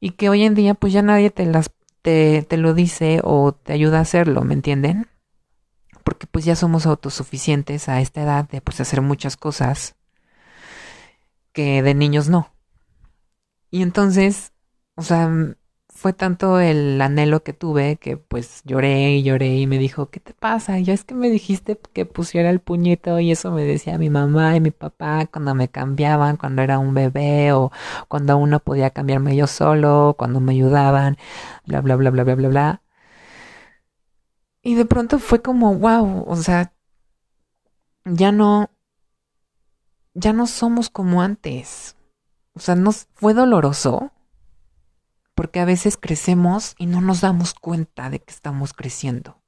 Y 0.00 0.10
que 0.12 0.28
hoy 0.28 0.44
en 0.44 0.54
día 0.54 0.74
pues 0.74 0.92
ya 0.92 1.02
nadie 1.02 1.30
te 1.30 1.46
las 1.46 1.70
te, 2.02 2.42
te 2.42 2.56
lo 2.56 2.74
dice 2.74 3.20
o 3.24 3.52
te 3.52 3.72
ayuda 3.72 3.98
a 3.98 4.02
hacerlo, 4.02 4.42
¿me 4.42 4.54
entienden? 4.54 5.08
Porque 6.04 6.26
pues 6.26 6.44
ya 6.44 6.56
somos 6.56 6.86
autosuficientes 6.86 7.88
a 7.88 8.00
esta 8.00 8.22
edad 8.22 8.48
de 8.48 8.60
pues 8.60 8.80
hacer 8.80 9.02
muchas 9.02 9.36
cosas 9.36 9.96
que 11.52 11.82
de 11.82 11.94
niños 11.94 12.28
no. 12.28 12.52
Y 13.70 13.82
entonces, 13.82 14.52
o 14.94 15.02
sea, 15.02 15.30
fue 15.98 16.12
tanto 16.12 16.60
el 16.60 17.00
anhelo 17.02 17.42
que 17.42 17.52
tuve 17.52 17.96
que 17.96 18.16
pues 18.16 18.62
lloré 18.64 19.16
y 19.16 19.24
lloré 19.24 19.56
y 19.56 19.66
me 19.66 19.78
dijo, 19.78 20.10
¿qué 20.10 20.20
te 20.20 20.32
pasa? 20.32 20.78
yo 20.78 20.92
es 20.92 21.02
que 21.02 21.14
me 21.16 21.28
dijiste 21.28 21.76
que 21.92 22.06
pusiera 22.06 22.50
el 22.50 22.60
puñito 22.60 23.18
y 23.18 23.32
eso 23.32 23.50
me 23.50 23.64
decía 23.64 23.98
mi 23.98 24.08
mamá 24.08 24.54
y 24.54 24.60
mi 24.60 24.70
papá 24.70 25.26
cuando 25.26 25.56
me 25.56 25.68
cambiaban, 25.68 26.36
cuando 26.36 26.62
era 26.62 26.78
un 26.78 26.94
bebé 26.94 27.52
o 27.52 27.72
cuando 28.06 28.34
aún 28.34 28.50
no 28.50 28.60
podía 28.60 28.90
cambiarme 28.90 29.34
yo 29.34 29.48
solo, 29.48 30.14
cuando 30.16 30.38
me 30.40 30.52
ayudaban, 30.52 31.16
bla, 31.66 31.80
bla, 31.80 31.96
bla, 31.96 32.10
bla, 32.10 32.22
bla, 32.22 32.34
bla, 32.36 32.48
bla. 32.48 32.82
Y 34.62 34.74
de 34.76 34.84
pronto 34.84 35.18
fue 35.18 35.42
como, 35.42 35.74
wow, 35.74 36.24
o 36.28 36.36
sea, 36.36 36.72
ya 38.04 38.30
no, 38.30 38.70
ya 40.14 40.32
no 40.32 40.46
somos 40.46 40.90
como 40.90 41.22
antes. 41.22 41.96
O 42.54 42.60
sea, 42.60 42.76
nos 42.76 43.08
fue 43.14 43.34
doloroso, 43.34 44.12
porque 45.38 45.60
a 45.60 45.64
veces 45.64 45.96
crecemos 45.96 46.74
y 46.78 46.86
no 46.86 47.00
nos 47.00 47.20
damos 47.20 47.54
cuenta 47.54 48.10
de 48.10 48.18
que 48.18 48.32
estamos 48.32 48.72
creciendo. 48.72 49.40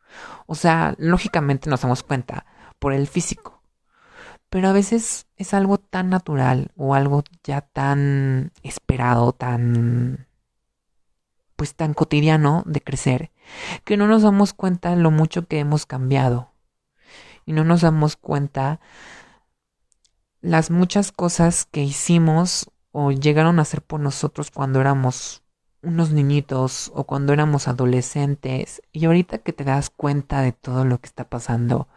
O 0.47 0.55
sea, 0.55 0.95
lógicamente 0.99 1.69
nos 1.69 1.81
damos 1.81 2.05
cuenta 2.05 2.47
por 2.79 2.93
el 2.93 3.09
físico, 3.09 3.61
pero 4.49 4.69
a 4.69 4.73
veces 4.73 5.27
es 5.35 5.53
algo 5.53 5.79
tan 5.79 6.09
natural 6.09 6.71
o 6.77 6.95
algo 6.95 7.25
ya 7.43 7.63
tan 7.63 8.53
esperado, 8.63 9.33
tan 9.33 10.29
pues 11.57 11.75
tan 11.75 11.93
cotidiano 11.93 12.63
de 12.67 12.83
crecer, 12.83 13.33
que 13.83 13.97
no 13.97 14.07
nos 14.07 14.23
damos 14.23 14.53
cuenta 14.53 14.95
lo 14.95 15.11
mucho 15.11 15.49
que 15.49 15.59
hemos 15.59 15.87
cambiado 15.87 16.53
y 17.45 17.53
no 17.53 17.65
nos 17.65 17.81
damos 17.81 18.15
cuenta 18.15 18.79
las 20.41 20.71
muchas 20.71 21.11
cosas 21.11 21.65
que 21.65 21.83
hicimos 21.83 22.71
o 22.93 23.11
llegaron 23.11 23.59
a 23.59 23.63
hacer 23.63 23.83
por 23.83 23.99
nosotros 23.99 24.53
cuando 24.53 24.81
éramos 24.81 25.43
unos 25.83 26.11
niñitos 26.11 26.91
o 26.95 27.05
cuando 27.05 27.33
éramos 27.33 27.69
adolescentes 27.69 28.83
y 28.93 29.07
ahorita 29.07 29.39
que 29.39 29.53
te 29.53 29.65
das 29.65 29.91
cuenta 29.91 30.43
de 30.43 30.53
todo 30.53 30.85
lo 30.85 30.99
que 31.01 31.07
está 31.07 31.25
pasando, 31.29 31.89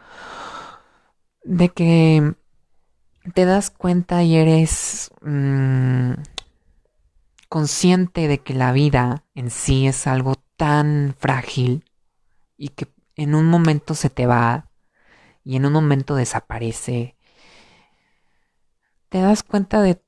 de 1.42 1.68
que 1.68 2.34
te 3.34 3.44
das 3.44 3.70
cuenta 3.70 4.22
y 4.22 4.36
eres 4.36 5.10
mm, 5.22 6.12
consciente 7.48 8.28
de 8.28 8.38
que 8.38 8.54
la 8.54 8.72
vida 8.72 9.24
en 9.34 9.50
sí 9.50 9.86
es 9.86 10.06
algo 10.06 10.36
tan 10.56 11.14
frágil 11.18 11.84
y 12.56 12.68
que 12.68 12.88
en 13.16 13.34
un 13.34 13.46
momento 13.46 13.94
se 13.94 14.10
te 14.10 14.26
va 14.26 14.70
y 15.44 15.56
en 15.56 15.66
un 15.66 15.72
momento 15.72 16.14
desaparece, 16.14 17.16
te 19.08 19.20
das 19.20 19.42
cuenta 19.42 19.82
de 19.82 20.02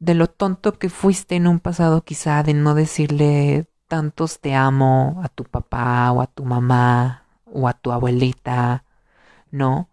de 0.00 0.14
lo 0.14 0.26
tonto 0.28 0.78
que 0.78 0.88
fuiste 0.88 1.36
en 1.36 1.46
un 1.46 1.60
pasado 1.60 2.02
quizá 2.02 2.42
de 2.42 2.54
no 2.54 2.74
decirle 2.74 3.68
tantos 3.86 4.40
te 4.40 4.54
amo 4.54 5.20
a 5.22 5.28
tu 5.28 5.44
papá 5.44 6.10
o 6.12 6.22
a 6.22 6.26
tu 6.26 6.44
mamá 6.44 7.26
o 7.44 7.68
a 7.68 7.74
tu 7.74 7.92
abuelita, 7.92 8.84
¿no? 9.50 9.90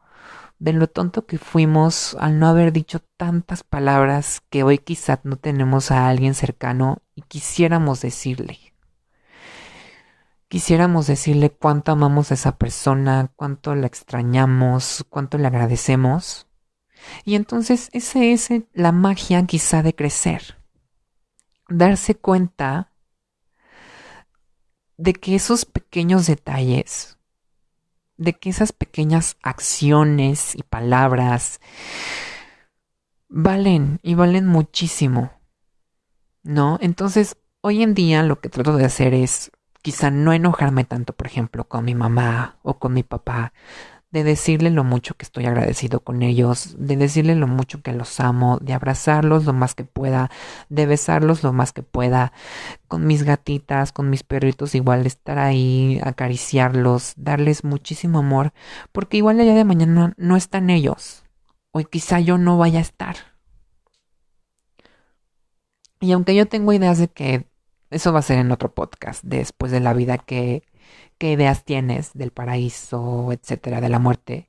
De 0.60 0.74
lo 0.74 0.88
tonto 0.88 1.26
que 1.26 1.38
fuimos 1.38 2.16
al 2.20 2.40
no 2.40 2.48
haber 2.48 2.72
dicho 2.72 3.00
tantas 3.18 3.64
palabras 3.64 4.42
que 4.50 4.64
hoy 4.64 4.78
quizá 4.80 5.20
no 5.24 5.36
tenemos 5.36 5.92
a 5.92 6.08
alguien 6.08 6.34
cercano 6.34 7.00
y 7.14 7.24
quisiéramos 7.24 8.02
decirle. 8.02 8.60
Quisiéramos 10.48 11.08
decirle 11.08 11.50
cuánto 11.52 11.92
amamos 11.92 12.32
a 12.32 12.36
esa 12.36 12.58
persona, 12.58 13.32
cuánto 13.36 13.76
la 13.76 13.88
extrañamos, 13.88 15.06
cuánto 15.10 15.38
le 15.38 15.48
agradecemos, 15.48 16.47
y 17.24 17.36
entonces 17.36 17.90
esa 17.94 18.24
es 18.24 18.50
la 18.74 18.92
magia 18.92 19.46
quizá 19.46 19.84
de 19.84 19.96
crecer. 19.96 20.58
Darse 21.70 22.16
cuenta 22.16 22.94
de 24.98 25.14
que 25.14 25.36
esos 25.36 25.66
pequeños 25.66 26.28
detalles, 26.28 27.18
de 28.18 28.34
que 28.34 28.50
esas 28.50 28.72
pequeñas 28.72 29.38
acciones 29.44 30.56
y 30.56 30.64
palabras 30.64 31.60
valen 33.30 34.00
y 34.02 34.16
valen 34.16 34.48
muchísimo. 34.48 35.32
¿No? 36.44 36.78
Entonces, 36.82 37.38
hoy 37.62 37.84
en 37.84 37.94
día 37.94 38.24
lo 38.24 38.40
que 38.40 38.50
trato 38.50 38.78
de 38.78 38.86
hacer 38.86 39.14
es 39.14 39.52
quizá 39.82 40.12
no 40.12 40.34
enojarme 40.34 40.86
tanto, 40.86 41.14
por 41.14 41.28
ejemplo, 41.28 41.68
con 41.68 41.86
mi 41.86 41.94
mamá 41.94 42.58
o 42.62 42.80
con 42.80 42.94
mi 42.94 43.04
papá, 43.04 43.54
de 44.12 44.24
decirle 44.24 44.70
lo 44.70 44.84
mucho 44.84 45.16
que 45.16 45.26
estoy 45.26 45.46
agradecido 45.46 46.00
con 46.00 46.22
ellos, 46.24 46.76
de 46.78 46.96
decirle 46.96 47.36
lo 47.36 47.48
mucho 47.48 47.82
que 47.82 47.92
los 47.92 48.20
amo, 48.20 48.58
de 48.62 48.74
abrazarlos 48.74 49.46
lo 49.46 49.54
más 49.54 49.76
que 49.76 49.84
pueda, 49.84 50.32
de 50.70 50.86
besarlos 50.86 51.44
lo 51.44 51.52
más 51.52 51.74
que 51.74 51.84
pueda, 51.84 52.32
con 52.88 53.06
mis 53.06 53.24
gatitas, 53.24 53.92
con 53.92 54.10
mis 54.10 54.24
perritos, 54.24 54.76
igual 54.76 55.06
estar 55.06 55.40
ahí, 55.40 56.00
acariciarlos, 56.04 57.14
darles 57.18 57.64
muchísimo 57.64 58.20
amor, 58.20 58.54
porque 58.92 59.18
igual 59.18 59.40
el 59.40 59.46
día 59.48 59.56
de 59.56 59.66
mañana 59.66 60.14
no 60.18 60.36
están 60.38 60.70
ellos, 60.70 61.24
o 61.72 61.80
quizá 61.82 62.20
yo 62.20 62.38
no 62.38 62.58
vaya 62.58 62.80
a 62.80 62.84
estar. 62.84 63.18
Y 66.00 66.12
aunque 66.12 66.36
yo 66.36 66.48
tengo 66.48 66.72
ideas 66.74 67.00
de 67.00 67.08
que 67.08 67.48
eso 67.90 68.14
va 68.14 68.20
a 68.20 68.24
ser 68.24 68.40
en 68.40 68.52
otro 68.52 68.74
podcast, 68.74 69.24
después 69.24 69.72
de 69.72 69.80
la 69.80 69.94
vida 69.94 70.18
que 70.18 70.64
qué 71.18 71.32
ideas 71.32 71.64
tienes 71.64 72.12
del 72.14 72.32
paraíso, 72.32 73.32
etcétera, 73.32 73.82
de 73.82 73.90
la 73.90 74.00
muerte. 74.00 74.48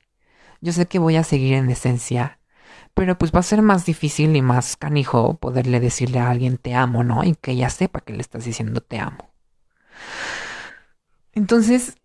Yo 0.60 0.72
sé 0.72 0.86
que 0.86 0.98
voy 0.98 1.16
a 1.16 1.24
seguir 1.24 1.54
en 1.54 1.70
esencia, 1.70 2.40
pero 2.94 3.16
pues 3.16 3.32
va 3.32 3.40
a 3.40 3.44
ser 3.44 3.62
más 3.62 3.86
difícil 3.86 4.34
y 4.36 4.42
más 4.42 4.76
canijo 4.76 5.34
poderle 5.34 5.80
decirle 5.80 6.18
a 6.18 6.30
alguien 6.30 6.58
te 6.58 6.74
amo, 6.74 7.04
¿no? 7.04 7.24
Y 7.24 7.34
que 7.34 7.52
ella 7.52 7.70
sepa 7.70 8.00
que 8.00 8.12
le 8.12 8.20
estás 8.20 8.44
diciendo 8.44 8.80
te 8.80 8.98
amo. 8.98 9.30
Entonces, 11.32 11.96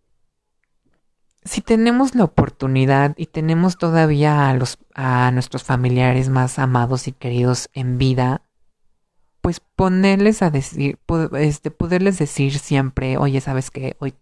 si 1.43 1.61
tenemos 1.61 2.15
la 2.15 2.23
oportunidad 2.23 3.15
y 3.17 3.25
tenemos 3.27 3.77
todavía 3.77 4.49
a 4.49 4.53
los 4.53 4.77
a 4.93 5.31
nuestros 5.31 5.63
familiares 5.63 6.29
más 6.29 6.59
amados 6.59 7.07
y 7.07 7.11
queridos 7.11 7.69
en 7.73 7.97
vida, 7.97 8.43
pues 9.43 9.59
ponerles 9.59 10.41
a 10.41 10.49
decir, 10.49 10.97
este, 11.33 11.69
poderles 11.69 12.17
decir 12.17 12.57
siempre, 12.57 13.17
oye, 13.17 13.41
sabes 13.41 13.71
que 13.71 13.97
hoy 13.99 14.15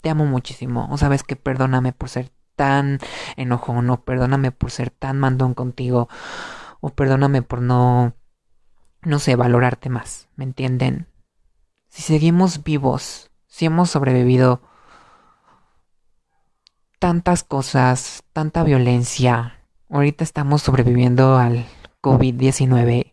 te 0.00 0.08
amo 0.08 0.24
muchísimo, 0.24 0.86
o 0.88 0.96
sabes 0.98 1.24
que 1.24 1.34
perdóname 1.34 1.92
por 1.92 2.08
ser 2.08 2.30
tan 2.54 3.00
enojón, 3.36 3.90
o 3.90 4.04
perdóname 4.04 4.52
por 4.52 4.70
ser 4.70 4.90
tan 4.90 5.18
mandón 5.18 5.54
contigo, 5.54 6.08
o 6.80 6.90
perdóname 6.90 7.42
por 7.42 7.60
no, 7.60 8.14
no 9.02 9.18
sé, 9.18 9.34
valorarte 9.34 9.88
más, 9.88 10.28
¿me 10.36 10.44
entienden? 10.44 11.08
Si 11.88 12.02
seguimos 12.02 12.62
vivos, 12.62 13.32
si 13.48 13.66
hemos 13.66 13.90
sobrevivido 13.90 14.62
tantas 17.00 17.42
cosas, 17.42 18.22
tanta 18.32 18.62
violencia, 18.62 19.58
ahorita 19.90 20.22
estamos 20.22 20.62
sobreviviendo 20.62 21.36
al 21.36 21.66
COVID-19, 22.00 23.11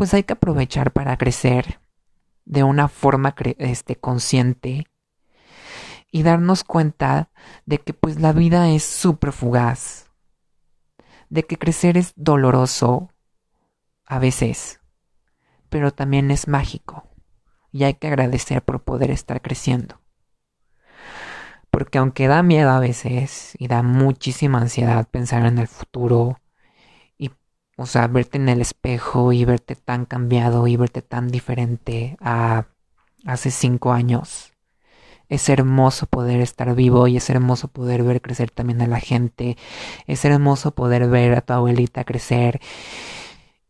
pues 0.00 0.14
hay 0.14 0.22
que 0.22 0.32
aprovechar 0.32 0.92
para 0.92 1.18
crecer 1.18 1.78
de 2.46 2.62
una 2.62 2.88
forma 2.88 3.34
este, 3.58 3.96
consciente 3.96 4.86
y 6.10 6.22
darnos 6.22 6.64
cuenta 6.64 7.28
de 7.66 7.82
que 7.82 7.92
pues 7.92 8.18
la 8.18 8.32
vida 8.32 8.70
es 8.70 8.82
súper 8.82 9.32
fugaz, 9.32 10.08
de 11.28 11.42
que 11.42 11.58
crecer 11.58 11.98
es 11.98 12.14
doloroso 12.16 13.10
a 14.06 14.18
veces, 14.18 14.80
pero 15.68 15.90
también 15.90 16.30
es 16.30 16.48
mágico 16.48 17.06
y 17.70 17.84
hay 17.84 17.92
que 17.92 18.06
agradecer 18.06 18.62
por 18.62 18.82
poder 18.82 19.10
estar 19.10 19.42
creciendo. 19.42 20.00
Porque 21.70 21.98
aunque 21.98 22.26
da 22.26 22.42
miedo 22.42 22.70
a 22.70 22.80
veces 22.80 23.52
y 23.58 23.68
da 23.68 23.82
muchísima 23.82 24.62
ansiedad 24.62 25.06
pensar 25.10 25.44
en 25.44 25.58
el 25.58 25.68
futuro 25.68 26.38
o 27.80 27.86
sea, 27.86 28.06
verte 28.08 28.36
en 28.36 28.50
el 28.50 28.60
espejo 28.60 29.32
y 29.32 29.46
verte 29.46 29.74
tan 29.74 30.04
cambiado 30.04 30.66
y 30.66 30.76
verte 30.76 31.00
tan 31.00 31.28
diferente 31.28 32.18
a 32.20 32.66
hace 33.24 33.50
cinco 33.50 33.92
años, 33.92 34.52
es 35.30 35.48
hermoso 35.48 36.06
poder 36.06 36.42
estar 36.42 36.74
vivo 36.74 37.06
y 37.08 37.16
es 37.16 37.30
hermoso 37.30 37.68
poder 37.68 38.02
ver 38.02 38.20
crecer 38.20 38.50
también 38.50 38.82
a 38.82 38.86
la 38.86 39.00
gente. 39.00 39.56
Es 40.06 40.26
hermoso 40.26 40.74
poder 40.74 41.08
ver 41.08 41.34
a 41.38 41.40
tu 41.40 41.54
abuelita 41.54 42.04
crecer 42.04 42.60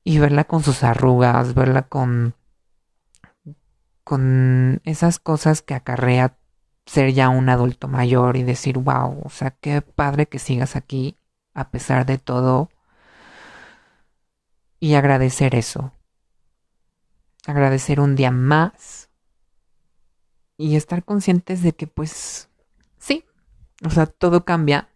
y 0.03 0.19
verla 0.19 0.43
con 0.45 0.65
sus 0.65 0.83
arrugas, 0.83 1.55
verla 1.55 1.83
con 1.83 2.35
con 4.03 4.81
esas 4.85 5.21
cosas 5.21 5.63
que 5.63 5.75
acarrea 5.75 6.37
ser 6.85 7.13
ya 7.13 7.29
un 7.29 7.49
adulto 7.49 7.87
mayor 7.87 8.37
y 8.37 8.43
decir, 8.43 8.79
wow, 8.79 9.21
o 9.25 9.31
sea, 9.31 9.53
qué 9.53 9.83
padre 9.83 10.27
que 10.27 10.41
sigas 10.41 10.75
aquí 10.75 11.17
a 11.55 11.71
pesar 11.71 12.07
de 12.07 12.19
todo 12.19 12.71
y 14.81 14.95
agradecer 14.95 15.55
eso. 15.55 15.93
Agradecer 17.47 18.01
un 18.01 18.17
día 18.17 18.31
más 18.31 19.11
y 20.57 20.77
estar 20.77 21.05
conscientes 21.05 21.63
de 21.63 21.73
que 21.75 21.87
pues 21.87 22.51
sí, 22.99 23.25
o 23.85 23.91
sea, 23.91 24.07
todo 24.07 24.45
cambia 24.45 24.89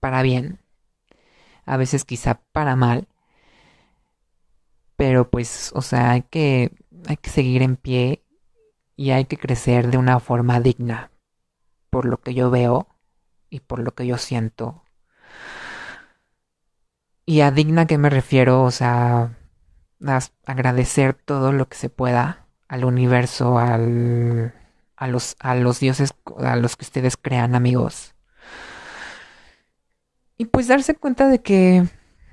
para 0.00 0.22
bien, 0.22 0.60
a 1.64 1.76
veces 1.76 2.04
quizá 2.04 2.40
para 2.52 2.76
mal, 2.76 3.08
pero 4.96 5.30
pues, 5.30 5.70
o 5.74 5.82
sea, 5.82 6.10
hay 6.10 6.22
que, 6.22 6.72
hay 7.06 7.16
que 7.16 7.30
seguir 7.30 7.62
en 7.62 7.76
pie 7.76 8.24
y 8.96 9.10
hay 9.10 9.26
que 9.26 9.36
crecer 9.36 9.90
de 9.90 9.98
una 9.98 10.18
forma 10.18 10.60
digna, 10.60 11.12
por 11.90 12.04
lo 12.04 12.20
que 12.20 12.34
yo 12.34 12.50
veo 12.50 12.88
y 13.48 13.60
por 13.60 13.78
lo 13.78 13.94
que 13.94 14.06
yo 14.06 14.18
siento. 14.18 14.82
Y 17.28 17.42
a 17.42 17.50
digna 17.50 17.84
que 17.84 17.98
me 17.98 18.08
refiero, 18.08 18.62
o 18.62 18.70
sea, 18.70 19.36
a 20.02 20.20
agradecer 20.46 21.12
todo 21.12 21.52
lo 21.52 21.68
que 21.68 21.76
se 21.76 21.90
pueda 21.90 22.46
al 22.68 22.86
universo, 22.86 23.58
al, 23.58 24.54
a, 24.96 25.08
los, 25.08 25.36
a 25.38 25.54
los 25.54 25.78
dioses 25.78 26.14
a 26.38 26.56
los 26.56 26.76
que 26.76 26.86
ustedes 26.86 27.18
crean, 27.18 27.54
amigos. 27.54 28.14
Y 30.38 30.46
pues 30.46 30.68
darse 30.68 30.94
cuenta 30.94 31.28
de 31.28 31.42
que, 31.42 31.84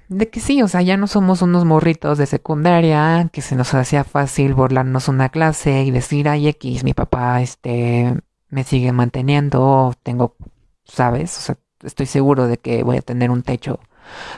de 0.07 0.29
que 0.29 0.39
sí, 0.39 0.61
o 0.61 0.69
sea, 0.69 0.81
ya 0.81 0.95
no 0.95 1.07
somos 1.07 1.41
unos 1.41 1.65
morritos 1.65 2.17
de 2.17 2.25
secundaria, 2.25 3.29
que 3.33 3.41
se 3.41 3.57
nos 3.57 3.73
hacía 3.73 4.05
fácil 4.05 4.53
burlarnos 4.53 5.09
una 5.09 5.27
clase 5.27 5.83
y 5.83 5.91
decir, 5.91 6.29
ay, 6.29 6.47
X, 6.47 6.85
mi 6.85 6.93
papá, 6.93 7.41
este, 7.41 8.17
me 8.47 8.63
sigue 8.63 8.93
manteniendo, 8.93 9.93
tengo, 10.03 10.37
¿sabes? 10.85 11.37
O 11.37 11.41
sea, 11.41 11.57
estoy 11.83 12.05
seguro 12.05 12.47
de 12.47 12.59
que 12.59 12.83
voy 12.83 12.95
a 12.95 13.01
tener 13.01 13.29
un 13.29 13.43
techo, 13.43 13.81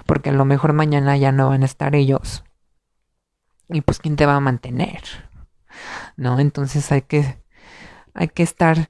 porque 0.06 0.30
a 0.30 0.34
lo 0.34 0.46
mejor 0.46 0.74
mañana 0.74 1.18
ya 1.18 1.32
no 1.32 1.50
van 1.50 1.64
a 1.64 1.66
estar 1.66 1.96
ellos. 1.96 2.44
Y 3.70 3.82
pues, 3.82 4.00
¿quién 4.00 4.16
te 4.16 4.26
va 4.26 4.36
a 4.36 4.40
mantener? 4.40 5.02
¿no? 6.16 6.40
Entonces 6.40 6.92
hay 6.92 7.04
que, 7.04 7.42
hay 8.14 8.28
que 8.30 8.44
estar 8.44 8.90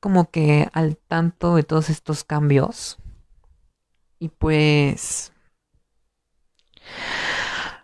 como 0.00 0.30
que 0.30 0.68
al 0.72 0.96
tanto 0.96 1.56
de 1.56 1.62
todos 1.62 1.90
estos 1.90 2.24
cambios. 2.24 2.98
Y 4.18 4.28
pues... 4.28 5.32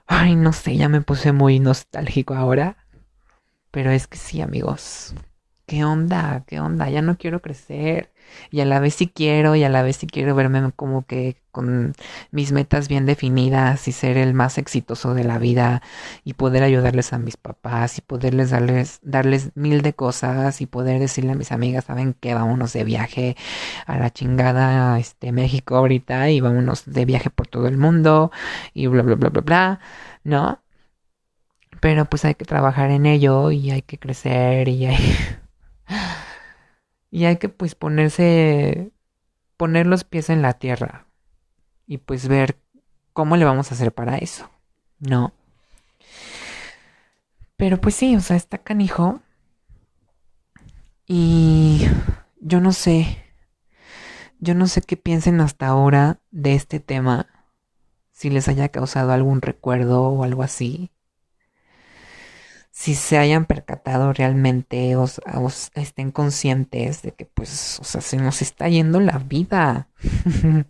Ay, 0.07 0.37
no 0.37 0.53
sé, 0.53 0.77
ya 0.77 0.89
me 0.89 1.01
puse 1.01 1.33
muy 1.33 1.59
nostálgico 1.59 2.35
ahora. 2.35 2.77
Pero 3.71 3.91
es 3.91 4.07
que 4.07 4.17
sí, 4.17 4.41
amigos. 4.41 5.15
¿Qué 5.67 5.85
onda? 5.85 6.45
¿Qué 6.47 6.61
onda? 6.61 6.89
Ya 6.91 7.03
no 7.03 7.19
quiero 7.19 7.43
crecer 7.43 8.13
y 8.53 8.61
a 8.61 8.65
la 8.65 8.79
vez 8.79 8.95
sí 8.95 9.09
quiero 9.09 9.57
y 9.57 9.65
a 9.65 9.69
la 9.69 9.83
vez 9.83 9.97
sí 9.97 10.07
quiero 10.07 10.35
verme 10.37 10.71
como 10.77 11.07
que 11.07 11.43
con 11.51 11.95
mis 12.31 12.53
metas 12.53 12.87
bien 12.87 13.05
definidas 13.05 13.89
y 13.89 13.93
ser 13.93 14.17
el 14.17 14.33
más 14.33 14.59
exitoso 14.59 15.15
de 15.15 15.25
la 15.25 15.39
vida 15.39 15.83
y 16.23 16.35
poder 16.35 16.63
ayudarles 16.63 17.13
a 17.13 17.19
mis 17.19 17.37
papás 17.37 17.99
y 17.99 18.01
poderles 18.01 18.51
darles 18.51 19.01
darles 19.03 19.57
mil 19.57 19.83
de 19.83 19.93
cosas 19.95 20.61
y 20.61 20.67
poder 20.67 21.01
decirle 21.01 21.33
a 21.33 21.35
mis 21.35 21.51
amigas 21.51 21.87
saben 21.87 22.15
que 22.15 22.35
vámonos 22.35 22.73
de 22.73 22.85
viaje 22.85 23.37
a 23.87 23.99
la 23.99 24.11
chingada 24.13 24.99
este 25.01 25.33
México 25.33 25.77
ahorita 25.77 26.31
y 26.31 26.41
vámonos 26.41 26.85
de 26.87 27.05
viaje 27.07 27.31
por 27.31 27.49
todo 27.49 27.67
el 27.67 27.77
mundo 27.77 28.31
y 28.73 28.87
bla 28.87 29.03
bla 29.03 29.17
bla 29.17 29.31
bla 29.31 29.41
bla 29.43 29.81
no 30.25 30.63
pero 31.81 32.05
pues 32.07 32.25
hay 32.25 32.35
que 32.35 32.45
trabajar 32.45 32.91
en 32.91 33.07
ello 33.07 33.51
y 33.51 33.71
hay 33.71 33.83
que 33.83 33.99
crecer 33.99 34.69
y 34.69 34.87
hay 34.87 34.97
Y 37.11 37.25
hay 37.25 37.37
que 37.37 37.49
pues 37.49 37.75
ponerse, 37.75 38.93
poner 39.57 39.87
los 39.87 40.05
pies 40.05 40.31
en 40.31 40.43
la 40.43 40.55
tierra 40.55 41.07
y 41.87 41.99
pues 41.99 42.29
ver 42.29 42.59
cómo 43.13 43.37
le 43.37 43.45
vamos 43.45 43.71
a 43.71 43.75
hacer 43.75 43.93
para 43.93 44.19
eso, 44.19 44.51
¿no? 44.99 45.33
Pero 47.57 47.81
pues 47.81 47.95
sí, 47.95 48.15
o 48.17 48.21
sea, 48.21 48.37
está 48.37 48.59
canijo. 48.59 49.23
Y 51.07 51.87
yo 52.41 52.61
no 52.61 52.73
sé, 52.73 53.25
yo 54.41 54.55
no 54.55 54.67
sé 54.67 54.83
qué 54.83 54.97
piensen 54.97 55.41
hasta 55.41 55.69
ahora 55.69 56.21
de 56.33 56.55
este 56.55 56.81
tema, 56.81 57.29
si 58.11 58.29
les 58.29 58.49
haya 58.49 58.69
causado 58.71 59.13
algún 59.13 59.41
recuerdo 59.41 60.03
o 60.03 60.25
algo 60.25 60.43
así 60.43 60.91
si 62.77 62.95
se 62.95 63.17
hayan 63.17 63.47
percatado 63.47 64.13
realmente 64.13 64.97
o, 64.97 65.07
estén 65.75 66.11
conscientes 66.13 67.01
de 67.01 67.13
que 67.13 67.25
pues, 67.25 67.81
o 67.81 67.85
sea, 67.85 68.03
se 68.03 68.19
nos 68.19 68.43
está 68.43 68.69
yendo 68.69 69.01
la 69.01 69.17
vida. 69.17 69.89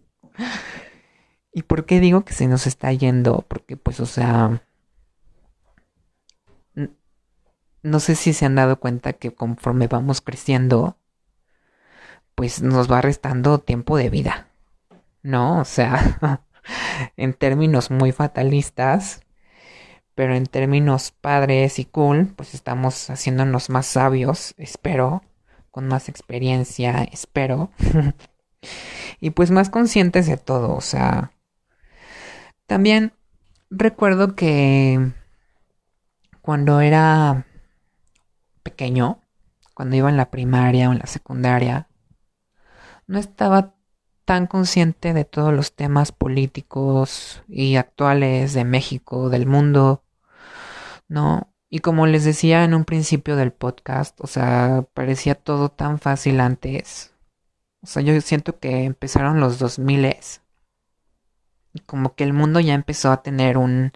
¿Y 1.53 1.63
por 1.63 1.85
qué 1.85 1.99
digo 1.99 2.25
que 2.25 2.33
se 2.33 2.47
nos 2.47 2.69
está 2.69 2.93
yendo? 2.93 3.45
Porque 3.49 3.77
pues, 3.77 3.99
o 3.99 4.07
sea, 4.07 4.63
no 7.83 7.99
sé 7.99 8.15
si 8.15 8.33
se 8.35 8.47
han 8.47 8.55
dado 8.55 8.79
cuenta 8.79 9.15
que 9.15 9.35
conforme 9.35 9.89
vamos 9.89 10.21
creciendo, 10.21 10.97
pues 12.37 12.63
nos 12.63 12.91
va 12.91 13.01
restando 13.01 13.59
tiempo 13.59 13.97
de 13.97 14.11
vida. 14.11 14.47
¿No? 15.25 15.59
O 15.59 15.65
sea, 15.65 16.41
en 17.17 17.35
términos 17.35 17.91
muy 17.91 18.13
fatalistas, 18.13 19.26
pero 20.17 20.35
en 20.35 20.47
términos 20.47 21.13
padres 21.13 21.79
y 21.79 21.85
cool, 21.85 22.33
pues 22.35 22.55
estamos 22.55 23.11
haciéndonos 23.11 23.69
más 23.69 23.85
sabios, 23.85 24.55
espero, 24.57 25.23
con 25.71 25.87
más 25.89 26.09
experiencia, 26.09 27.07
espero. 27.13 27.71
y 29.21 29.31
pues 29.31 29.51
más 29.51 29.69
conscientes 29.69 30.27
de 30.27 30.39
todo, 30.39 30.75
o 30.75 30.81
sea, 30.81 31.33
también 32.67 33.13
recuerdo 33.69 34.35
que 34.35 35.13
cuando 36.41 36.81
era 36.81 37.45
pequeño, 38.63 39.21
cuando 39.75 39.97
iba 39.97 40.09
en 40.09 40.17
la 40.17 40.31
primaria 40.31 40.89
o 40.89 40.93
en 40.93 40.99
la 40.99 41.07
secundaria, 41.07 41.89
no 43.07 43.19
estaba 43.19 43.75
tan 44.25 44.47
consciente 44.47 45.13
de 45.13 45.27
todos 45.27 45.53
los 45.53 45.77
temas 45.77 46.11
políticos 46.11 47.43
y 47.49 47.77
actuales 47.77 48.55
de 48.55 48.65
México, 48.65 49.29
del 49.29 49.47
mundo, 49.47 50.03
¿no? 51.09 51.53
Y 51.69 51.81
como 51.81 52.07
les 52.07 52.25
decía 52.25 52.65
en 52.65 52.75
un 52.75 52.85
principio 52.85 53.37
del 53.37 53.53
podcast, 53.53 54.21
o 54.21 54.27
sea, 54.27 54.85
parecía 54.95 55.35
todo 55.35 55.69
tan 55.71 55.99
fácil 55.99 56.41
antes. 56.41 57.13
O 57.83 57.87
sea, 57.87 58.03
yo 58.03 58.21
siento 58.21 58.59
que 58.59 58.85
empezaron 58.85 59.41
los 59.41 59.59
2000 59.59 60.17
y 61.75 61.81
como 61.81 62.15
que 62.15 62.25
el 62.25 62.33
mundo 62.33 62.61
ya 62.61 62.75
empezó 62.75 63.13
a 63.13 63.23
tener 63.23 63.59
un 63.59 63.93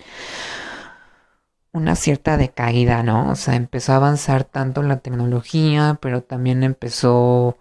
una 1.72 1.96
cierta 1.96 2.36
decaída, 2.36 3.02
¿no? 3.02 3.30
O 3.30 3.36
sea, 3.36 3.54
empezó 3.56 3.92
a 3.92 3.96
avanzar 3.96 4.44
tanto 4.44 4.82
la 4.82 4.98
tecnología, 4.98 5.98
pero 6.00 6.22
también 6.22 6.62
empezó 6.64 7.58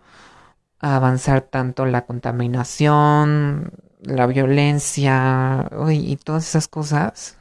a 0.79 0.95
avanzar 0.95 1.41
tanto 1.41 1.85
la 1.85 2.05
contaminación, 2.05 3.71
la 4.01 4.27
violencia, 4.27 5.69
y 5.91 6.17
todas 6.17 6.47
esas 6.47 6.67
cosas 6.67 7.38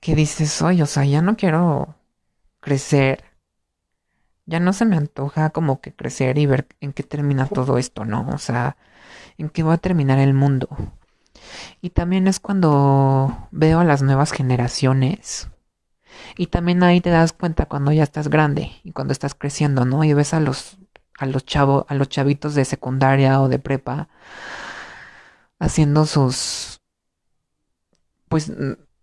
que 0.00 0.14
dices, 0.14 0.62
oye, 0.62 0.82
o 0.82 0.86
sea, 0.86 1.04
ya 1.04 1.22
no 1.22 1.36
quiero 1.36 1.96
crecer. 2.60 3.24
Ya 4.46 4.60
no 4.60 4.72
se 4.72 4.84
me 4.84 4.96
antoja 4.96 5.50
como 5.50 5.80
que 5.80 5.94
crecer 5.94 6.38
y 6.38 6.46
ver 6.46 6.66
en 6.80 6.92
qué 6.92 7.02
termina 7.02 7.46
todo 7.46 7.78
esto, 7.78 8.04
¿no? 8.04 8.28
O 8.32 8.38
sea, 8.38 8.76
en 9.38 9.50
qué 9.50 9.62
va 9.62 9.74
a 9.74 9.78
terminar 9.78 10.18
el 10.18 10.34
mundo. 10.34 10.68
Y 11.80 11.90
también 11.90 12.26
es 12.26 12.40
cuando 12.40 13.48
veo 13.50 13.80
a 13.80 13.84
las 13.84 14.02
nuevas 14.02 14.32
generaciones. 14.32 15.48
Y 16.36 16.48
también 16.48 16.82
ahí 16.82 17.00
te 17.00 17.10
das 17.10 17.32
cuenta 17.32 17.66
cuando 17.66 17.92
ya 17.92 18.02
estás 18.02 18.28
grande 18.28 18.72
y 18.82 18.92
cuando 18.92 19.12
estás 19.12 19.34
creciendo, 19.34 19.84
¿no? 19.84 20.04
Y 20.04 20.12
ves 20.14 20.34
a 20.34 20.40
los 20.40 20.78
a 21.18 21.26
los 21.26 21.44
chavos, 21.44 21.84
a 21.88 21.94
los 21.94 22.08
chavitos 22.08 22.54
de 22.54 22.64
secundaria 22.64 23.42
o 23.42 23.48
de 23.48 23.58
prepa 23.58 24.08
haciendo 25.58 26.06
sus 26.06 26.80
pues 28.28 28.50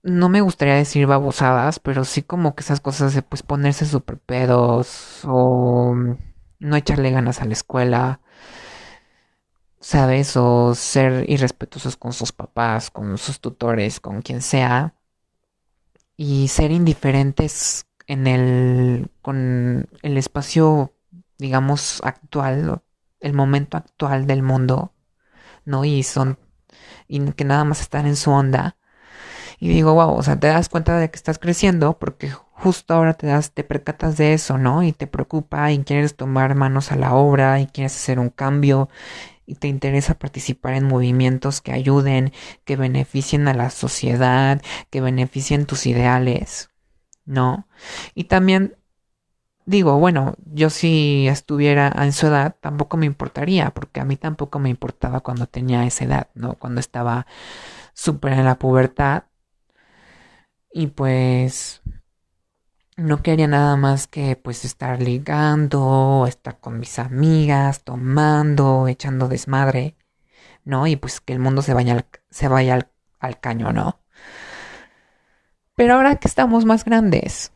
no 0.04 0.30
me 0.30 0.42
gustaría 0.42 0.76
decir 0.76 1.08
babosadas, 1.08 1.80
pero 1.80 2.06
sí 2.06 2.24
como 2.24 2.56
que 2.56 2.62
esas 2.64 2.80
cosas 2.82 3.14
de 3.14 3.22
pues 3.22 3.44
ponerse 3.44 3.86
super 3.86 4.18
pedos 4.20 5.22
o 5.26 5.96
no 6.60 6.76
echarle 6.76 7.12
ganas 7.12 7.42
a 7.42 7.46
la 7.46 7.54
escuela, 7.54 8.22
¿sabes? 9.80 10.36
O 10.38 10.76
ser 10.76 11.30
irrespetuosos 11.30 11.98
con 11.98 12.14
sus 12.14 12.32
papás, 12.32 12.90
con 12.92 13.18
sus 13.18 13.40
tutores, 13.40 14.00
con 14.00 14.22
quien 14.22 14.42
sea. 14.42 14.96
Y 16.16 16.48
ser 16.48 16.72
indiferentes 16.72 17.88
en 18.08 18.28
el 18.28 19.12
con 19.22 19.90
el 20.02 20.18
espacio 20.18 20.94
digamos 21.38 22.02
actual, 22.04 22.82
el 23.20 23.34
momento 23.34 23.78
actual 23.78 24.28
del 24.28 24.44
mundo, 24.44 24.94
¿no? 25.66 25.86
Y 25.86 26.04
son 26.04 26.40
y 27.08 27.32
que 27.34 27.46
nada 27.46 27.64
más 27.64 27.82
están 27.82 28.08
en 28.08 28.16
su 28.16 28.32
onda 28.32 28.77
y 29.60 29.70
digo, 29.70 29.94
wow, 29.94 30.16
o 30.16 30.24
sea, 30.24 30.40
te 30.40 30.48
das 30.48 30.70
cuenta 30.70 30.98
de 30.98 31.10
que 31.10 31.16
estás 31.16 31.40
creciendo 31.40 31.98
porque 31.98 32.30
justo 32.52 32.94
ahora 32.94 33.14
te 33.14 33.28
das, 33.28 33.52
te 33.52 33.64
percatas 33.64 34.18
de 34.18 34.34
eso, 34.34 34.58
¿no? 34.58 34.84
Y 34.84 34.92
te 34.92 35.08
preocupa 35.08 35.72
y 35.72 35.80
quieres 35.80 36.16
tomar 36.16 36.56
manos 36.56 36.92
a 36.92 36.96
la 36.96 37.14
obra 37.16 37.60
y 37.60 37.68
quieres 37.68 37.96
hacer 37.96 38.20
un 38.20 38.30
cambio 38.30 38.90
y 39.46 39.56
te 39.56 39.68
interesa 39.68 40.20
participar 40.20 40.74
en 40.74 40.84
movimientos 40.84 41.62
que 41.62 41.72
ayuden, 41.72 42.34
que 42.66 42.76
beneficien 42.76 43.48
a 43.48 43.54
la 43.54 43.70
sociedad, 43.70 44.62
que 44.90 45.02
beneficien 45.02 45.66
tus 45.66 45.86
ideales, 45.86 46.70
¿no? 47.26 47.68
Y 48.14 48.26
también 48.26 48.76
digo, 49.66 49.98
bueno, 50.00 50.36
yo 50.46 50.70
si 50.70 51.28
estuviera 51.28 51.92
en 51.98 52.14
su 52.14 52.28
edad 52.28 52.56
tampoco 52.60 52.98
me 52.98 53.06
importaría, 53.06 53.72
porque 53.72 54.02
a 54.02 54.06
mí 54.06 54.18
tampoco 54.18 54.60
me 54.60 54.70
importaba 54.70 55.22
cuando 55.22 55.48
tenía 55.48 55.86
esa 55.86 56.06
edad, 56.06 56.28
¿no? 56.36 56.56
Cuando 56.56 56.80
estaba 56.80 57.26
súper 57.94 58.34
en 58.34 58.46
la 58.46 58.60
pubertad 58.60 59.24
y 60.72 60.88
pues 60.88 61.82
no 62.98 63.22
quería 63.22 63.48
nada 63.48 63.76
más 63.78 64.08
que 64.08 64.36
pues 64.36 64.66
estar 64.66 65.02
ligando, 65.02 66.26
estar 66.28 66.60
con 66.60 66.80
mis 66.80 67.00
amigas, 67.00 67.84
tomando, 67.84 68.88
echando 68.88 69.28
desmadre, 69.28 69.96
¿no? 70.66 70.88
Y 70.88 70.96
pues 70.96 71.22
que 71.22 71.34
el 71.34 71.40
mundo 71.40 71.62
se 71.62 71.74
vaya 71.74 71.94
al, 71.94 72.06
se 72.30 72.48
vaya 72.48 72.76
al, 72.76 72.90
al 73.20 73.40
caño, 73.40 73.72
¿no? 73.72 74.00
Pero 75.76 75.94
ahora 75.94 76.16
que 76.16 76.28
estamos 76.28 76.66
más 76.66 76.84
grandes 76.84 77.52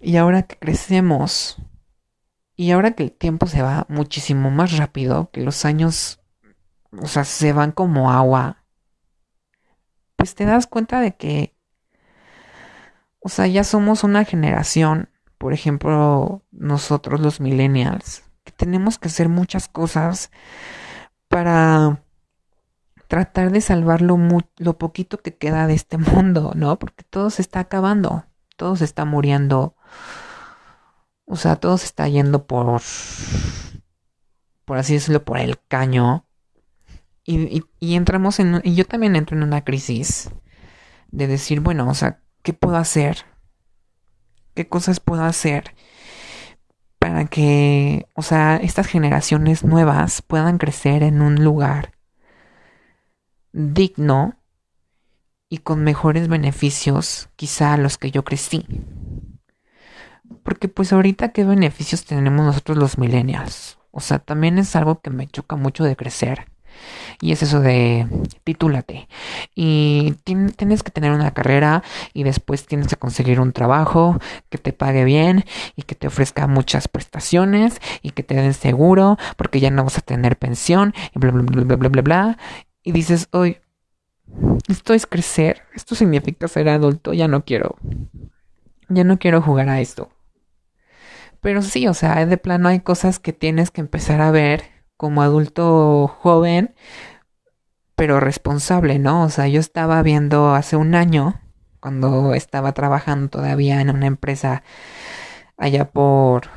y 0.00 0.16
ahora 0.16 0.42
que 0.42 0.58
crecemos 0.58 1.56
y 2.56 2.72
ahora 2.72 2.90
que 2.92 3.04
el 3.04 3.12
tiempo 3.12 3.46
se 3.46 3.62
va 3.62 3.86
muchísimo 3.88 4.50
más 4.50 4.76
rápido, 4.76 5.30
que 5.30 5.40
los 5.40 5.64
años, 5.64 6.20
o 6.90 7.06
sea, 7.06 7.24
se 7.24 7.52
van 7.52 7.72
como 7.72 8.10
agua, 8.10 8.64
pues 10.16 10.34
te 10.34 10.44
das 10.44 10.66
cuenta 10.66 11.00
de 11.00 11.16
que 11.16 11.54
o 13.20 13.28
sea, 13.28 13.46
ya 13.46 13.64
somos 13.64 14.04
una 14.04 14.24
generación, 14.24 15.10
por 15.38 15.52
ejemplo, 15.52 16.42
nosotros 16.50 17.20
los 17.20 17.40
millennials, 17.40 18.22
que 18.44 18.52
tenemos 18.52 18.98
que 18.98 19.08
hacer 19.08 19.28
muchas 19.28 19.68
cosas 19.68 20.30
para 21.28 22.02
tratar 23.08 23.50
de 23.50 23.60
salvar 23.60 24.02
lo, 24.02 24.18
lo 24.58 24.78
poquito 24.78 25.18
que 25.18 25.36
queda 25.36 25.66
de 25.66 25.74
este 25.74 25.98
mundo, 25.98 26.52
¿no? 26.54 26.78
Porque 26.78 27.04
todo 27.04 27.30
se 27.30 27.42
está 27.42 27.60
acabando, 27.60 28.26
todo 28.56 28.76
se 28.76 28.84
está 28.84 29.04
muriendo. 29.04 29.74
O 31.24 31.36
sea, 31.36 31.56
todo 31.56 31.76
se 31.76 31.86
está 31.86 32.08
yendo 32.08 32.46
por, 32.46 32.80
por 34.64 34.78
así 34.78 34.94
decirlo, 34.94 35.24
por 35.24 35.38
el 35.38 35.58
caño. 35.68 36.26
Y, 37.24 37.62
y 37.78 37.94
entramos 37.96 38.40
en, 38.40 38.62
y 38.64 38.74
yo 38.74 38.86
también 38.86 39.14
entro 39.14 39.36
en 39.36 39.42
una 39.42 39.62
crisis 39.62 40.30
de 41.10 41.26
decir, 41.26 41.60
bueno, 41.60 41.88
o 41.90 41.94
sea, 41.94 42.22
¿Qué 42.42 42.52
puedo 42.52 42.76
hacer? 42.76 43.24
¿Qué 44.54 44.68
cosas 44.68 45.00
puedo 45.00 45.24
hacer 45.24 45.74
para 46.98 47.26
que, 47.26 48.06
o 48.14 48.22
sea, 48.22 48.56
estas 48.56 48.86
generaciones 48.86 49.64
nuevas 49.64 50.22
puedan 50.22 50.58
crecer 50.58 51.02
en 51.02 51.22
un 51.22 51.36
lugar 51.44 51.92
digno 53.52 54.34
y 55.48 55.58
con 55.58 55.82
mejores 55.84 56.28
beneficios 56.28 57.28
quizá 57.36 57.74
a 57.74 57.78
los 57.78 57.98
que 57.98 58.10
yo 58.10 58.24
crecí? 58.24 58.66
Porque 60.42 60.68
pues 60.68 60.92
ahorita 60.92 61.30
qué 61.30 61.44
beneficios 61.44 62.04
tenemos 62.04 62.44
nosotros 62.44 62.78
los 62.78 62.98
millennials. 62.98 63.78
O 63.90 64.00
sea, 64.00 64.18
también 64.18 64.58
es 64.58 64.76
algo 64.76 65.00
que 65.00 65.10
me 65.10 65.26
choca 65.26 65.56
mucho 65.56 65.84
de 65.84 65.96
crecer. 65.96 66.46
Y 67.20 67.32
es 67.32 67.42
eso 67.42 67.60
de 67.60 68.06
titúlate. 68.44 69.08
Y 69.54 70.14
tienes 70.24 70.82
que 70.82 70.90
tener 70.90 71.12
una 71.12 71.32
carrera 71.32 71.82
y 72.12 72.22
después 72.22 72.66
tienes 72.66 72.88
que 72.88 72.96
conseguir 72.96 73.40
un 73.40 73.52
trabajo 73.52 74.18
que 74.48 74.58
te 74.58 74.72
pague 74.72 75.04
bien 75.04 75.44
y 75.76 75.82
que 75.82 75.94
te 75.94 76.06
ofrezca 76.06 76.46
muchas 76.46 76.88
prestaciones 76.88 77.80
y 78.02 78.10
que 78.10 78.22
te 78.22 78.34
den 78.34 78.54
seguro 78.54 79.18
porque 79.36 79.60
ya 79.60 79.70
no 79.70 79.84
vas 79.84 79.98
a 79.98 80.02
tener 80.02 80.36
pensión 80.36 80.94
y 81.14 81.18
bla 81.18 81.30
bla 81.30 81.42
bla 81.42 81.62
bla 81.64 81.76
bla 81.76 81.88
bla 81.88 82.02
bla. 82.02 82.38
Y 82.82 82.92
dices, 82.92 83.28
hoy, 83.32 83.58
esto 84.68 84.94
es 84.94 85.06
crecer, 85.06 85.62
esto 85.74 85.94
significa 85.94 86.48
ser 86.48 86.68
adulto, 86.68 87.12
ya 87.12 87.28
no 87.28 87.44
quiero, 87.44 87.76
ya 88.88 89.04
no 89.04 89.18
quiero 89.18 89.42
jugar 89.42 89.68
a 89.68 89.80
esto. 89.80 90.10
Pero 91.40 91.62
sí, 91.62 91.86
o 91.86 91.94
sea, 91.94 92.24
de 92.26 92.36
plano 92.36 92.68
hay 92.68 92.80
cosas 92.80 93.18
que 93.18 93.32
tienes 93.32 93.70
que 93.70 93.80
empezar 93.80 94.20
a 94.20 94.30
ver 94.30 94.77
como 94.98 95.22
adulto 95.22 96.08
joven, 96.20 96.74
pero 97.94 98.20
responsable, 98.20 98.98
¿no? 98.98 99.24
O 99.24 99.30
sea, 99.30 99.48
yo 99.48 99.60
estaba 99.60 100.02
viendo 100.02 100.54
hace 100.54 100.76
un 100.76 100.94
año, 100.94 101.40
cuando 101.80 102.34
estaba 102.34 102.72
trabajando 102.72 103.30
todavía 103.30 103.80
en 103.80 103.90
una 103.90 104.06
empresa 104.06 104.62
allá 105.56 105.90
por 105.90 106.48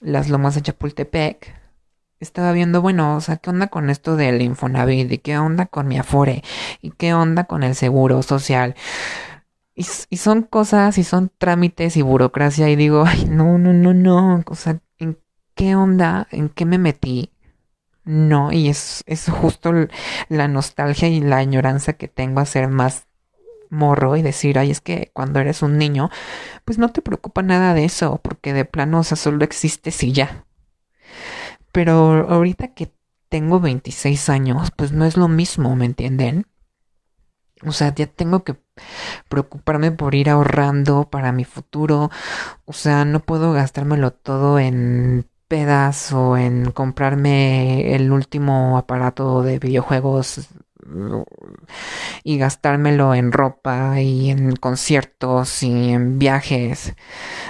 las 0.00 0.28
lomas 0.28 0.56
de 0.56 0.62
Chapultepec, 0.62 1.54
estaba 2.20 2.52
viendo, 2.52 2.80
bueno, 2.82 3.16
o 3.16 3.20
sea, 3.20 3.36
¿qué 3.36 3.50
onda 3.50 3.68
con 3.68 3.90
esto 3.90 4.16
del 4.16 4.40
Infonavit? 4.42 5.12
¿Y 5.12 5.18
qué 5.18 5.38
onda 5.38 5.66
con 5.66 5.86
mi 5.86 5.98
Afore? 5.98 6.42
¿Y 6.80 6.90
qué 6.92 7.14
onda 7.14 7.44
con 7.44 7.62
el 7.62 7.74
seguro 7.74 8.22
social? 8.22 8.74
y, 9.74 9.86
y, 10.10 10.16
son 10.16 10.42
cosas 10.42 10.98
y 10.98 11.04
son 11.04 11.30
trámites 11.38 11.96
y 11.96 12.02
burocracia 12.02 12.70
y 12.70 12.76
digo, 12.76 13.04
ay, 13.06 13.26
no, 13.26 13.58
no, 13.58 13.72
no, 13.72 13.92
no, 13.92 14.42
o 14.46 14.54
sea, 14.54 14.80
¿en 14.98 15.18
qué 15.54 15.74
onda? 15.76 16.28
¿En 16.30 16.48
qué 16.48 16.64
me 16.64 16.78
metí? 16.78 17.33
No, 18.04 18.52
y 18.52 18.68
es, 18.68 19.02
es 19.06 19.28
justo 19.30 19.72
la 20.28 20.48
nostalgia 20.48 21.08
y 21.08 21.20
la 21.20 21.38
añoranza 21.38 21.94
que 21.94 22.08
tengo 22.08 22.40
a 22.40 22.46
ser 22.46 22.68
más 22.68 23.06
morro 23.70 24.16
y 24.16 24.22
decir, 24.22 24.58
ay, 24.58 24.70
es 24.70 24.80
que 24.80 25.10
cuando 25.14 25.40
eres 25.40 25.62
un 25.62 25.78
niño, 25.78 26.10
pues 26.64 26.78
no 26.78 26.90
te 26.92 27.02
preocupa 27.02 27.42
nada 27.42 27.74
de 27.74 27.84
eso, 27.86 28.20
porque 28.22 28.52
de 28.54 28.64
plano, 28.66 29.00
o 29.00 29.04
sea, 29.04 29.16
solo 29.16 29.44
existes 29.44 30.02
y 30.04 30.12
ya. 30.12 30.46
Pero 31.72 32.28
ahorita 32.30 32.68
que 32.74 32.92
tengo 33.28 33.60
26 33.60 34.28
años, 34.28 34.70
pues 34.76 34.92
no 34.92 35.04
es 35.04 35.16
lo 35.16 35.28
mismo, 35.28 35.74
¿me 35.76 35.86
entienden? 35.86 36.46
O 37.66 37.72
sea, 37.72 37.94
ya 37.94 38.06
tengo 38.06 38.44
que 38.44 38.56
preocuparme 39.28 39.92
por 39.92 40.14
ir 40.14 40.30
ahorrando 40.30 41.08
para 41.10 41.32
mi 41.32 41.44
futuro. 41.44 42.10
O 42.66 42.72
sea, 42.72 43.04
no 43.04 43.20
puedo 43.20 43.52
gastármelo 43.52 44.12
todo 44.12 44.58
en 44.58 45.26
pedas 45.54 46.12
o 46.12 46.36
en 46.36 46.72
comprarme 46.72 47.94
el 47.94 48.10
último 48.10 48.76
aparato 48.76 49.44
de 49.44 49.60
videojuegos 49.60 50.48
y 52.24 52.38
gastármelo 52.38 53.14
en 53.14 53.30
ropa 53.30 54.00
y 54.00 54.30
en 54.30 54.56
conciertos 54.56 55.62
y 55.62 55.90
en 55.90 56.18
viajes, 56.18 56.94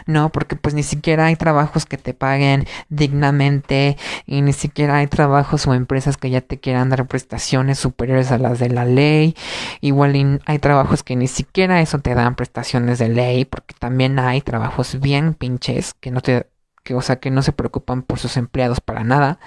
no, 0.04 0.30
porque 0.30 0.54
pues 0.54 0.74
ni 0.74 0.82
siquiera 0.82 1.26
hay 1.26 1.36
trabajos 1.36 1.86
que 1.86 1.96
te 1.96 2.12
paguen 2.12 2.66
dignamente 2.90 3.96
y 4.26 4.42
ni 4.42 4.52
siquiera 4.52 4.96
hay 4.98 5.06
trabajos 5.06 5.66
o 5.66 5.72
empresas 5.72 6.18
que 6.18 6.28
ya 6.28 6.42
te 6.42 6.60
quieran 6.60 6.90
dar 6.90 7.06
prestaciones 7.06 7.78
superiores 7.78 8.30
a 8.32 8.38
las 8.38 8.58
de 8.58 8.68
la 8.68 8.84
ley, 8.84 9.34
igual 9.80 10.42
hay 10.44 10.58
trabajos 10.58 11.02
que 11.02 11.16
ni 11.16 11.26
siquiera 11.26 11.80
eso 11.80 12.00
te 12.00 12.14
dan 12.14 12.34
prestaciones 12.34 12.98
de 12.98 13.08
ley, 13.08 13.46
porque 13.46 13.74
también 13.78 14.18
hay 14.18 14.42
trabajos 14.42 15.00
bien 15.00 15.32
pinches 15.32 15.94
que 15.94 16.10
no 16.10 16.20
te 16.20 16.53
que 16.84 16.94
o 16.94 17.00
sea 17.00 17.16
que 17.16 17.30
no 17.30 17.42
se 17.42 17.52
preocupan 17.52 18.02
por 18.02 18.20
sus 18.20 18.36
empleados 18.36 18.80
para 18.80 19.02
nada. 19.02 19.40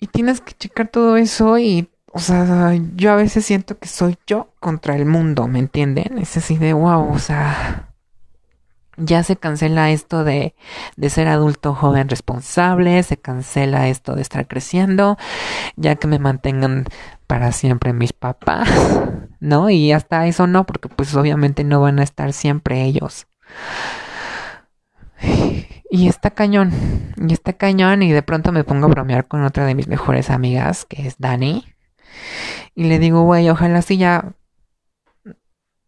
Y 0.00 0.06
tienes 0.06 0.40
que 0.40 0.54
checar 0.54 0.88
todo 0.88 1.16
eso 1.16 1.58
y, 1.58 1.90
o 2.10 2.18
sea, 2.18 2.74
yo 2.96 3.12
a 3.12 3.16
veces 3.16 3.44
siento 3.44 3.78
que 3.78 3.86
soy 3.86 4.16
yo 4.26 4.52
contra 4.58 4.96
el 4.96 5.04
mundo, 5.04 5.46
¿me 5.46 5.58
entienden? 5.58 6.18
Es 6.18 6.36
así 6.38 6.56
de, 6.56 6.72
wow, 6.72 7.12
o 7.12 7.18
sea, 7.18 7.90
ya 8.96 9.22
se 9.22 9.36
cancela 9.36 9.90
esto 9.90 10.24
de, 10.24 10.54
de 10.96 11.10
ser 11.10 11.28
adulto 11.28 11.74
joven 11.74 12.08
responsable, 12.08 13.02
se 13.02 13.18
cancela 13.18 13.88
esto 13.88 14.14
de 14.14 14.22
estar 14.22 14.46
creciendo, 14.46 15.18
ya 15.76 15.96
que 15.96 16.06
me 16.06 16.18
mantengan 16.18 16.86
para 17.26 17.52
siempre 17.52 17.92
mis 17.92 18.12
papás, 18.12 18.68
¿no? 19.40 19.70
Y 19.70 19.92
hasta 19.92 20.26
eso 20.26 20.46
no, 20.46 20.64
porque 20.64 20.88
pues 20.88 21.14
obviamente 21.14 21.64
no 21.64 21.80
van 21.80 21.98
a 21.98 22.04
estar 22.04 22.32
siempre 22.32 22.84
ellos. 22.84 23.26
Y 25.92 26.06
está 26.06 26.30
cañón, 26.30 26.70
y 27.16 27.32
está 27.32 27.52
cañón 27.52 28.04
y 28.04 28.12
de 28.12 28.22
pronto 28.22 28.52
me 28.52 28.62
pongo 28.62 28.86
a 28.86 28.90
bromear 28.90 29.26
con 29.26 29.42
otra 29.42 29.66
de 29.66 29.74
mis 29.74 29.88
mejores 29.88 30.30
amigas, 30.30 30.84
que 30.84 31.04
es 31.04 31.18
Dani. 31.18 31.64
Y 32.76 32.84
le 32.84 33.00
digo, 33.00 33.22
güey, 33.22 33.50
ojalá 33.50 33.82
si 33.82 33.96
ya 33.96 34.36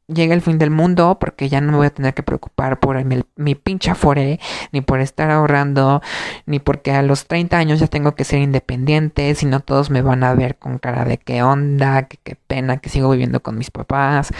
llegue 0.09 0.35
el 0.35 0.42
fin 0.42 0.59
del 0.59 0.71
mundo 0.71 1.18
porque 1.21 1.49
ya 1.49 1.61
no 1.61 1.73
me 1.73 1.79
voy 1.79 1.87
a 1.87 1.95
tener 1.95 2.14
que 2.14 2.23
preocupar 2.23 2.81
por 2.81 3.03
mi, 3.05 3.23
mi 3.37 3.55
pinche 3.55 3.90
afore, 3.90 4.40
ni 4.73 4.81
por 4.81 5.01
estar 5.01 5.31
ahorrando, 5.31 6.03
ni 6.47 6.59
porque 6.59 6.92
a 6.92 7.03
los 7.03 7.27
30 7.27 7.57
años 7.57 7.81
ya 7.81 7.87
tengo 7.87 8.14
que 8.14 8.25
ser 8.25 8.40
independiente, 8.40 9.35
sino 9.35 9.61
todos 9.61 9.90
me 9.90 10.03
van 10.03 10.25
a 10.25 10.35
ver 10.35 10.59
con 10.59 10.79
cara 10.79 11.05
de 11.05 11.18
qué 11.18 11.42
onda, 11.42 12.09
que 12.09 12.18
qué 12.23 12.37
pena 12.37 12.79
que 12.79 12.88
sigo 12.88 13.11
viviendo 13.11 13.40
con 13.42 13.57
mis 13.57 13.71
papás. 13.71 14.31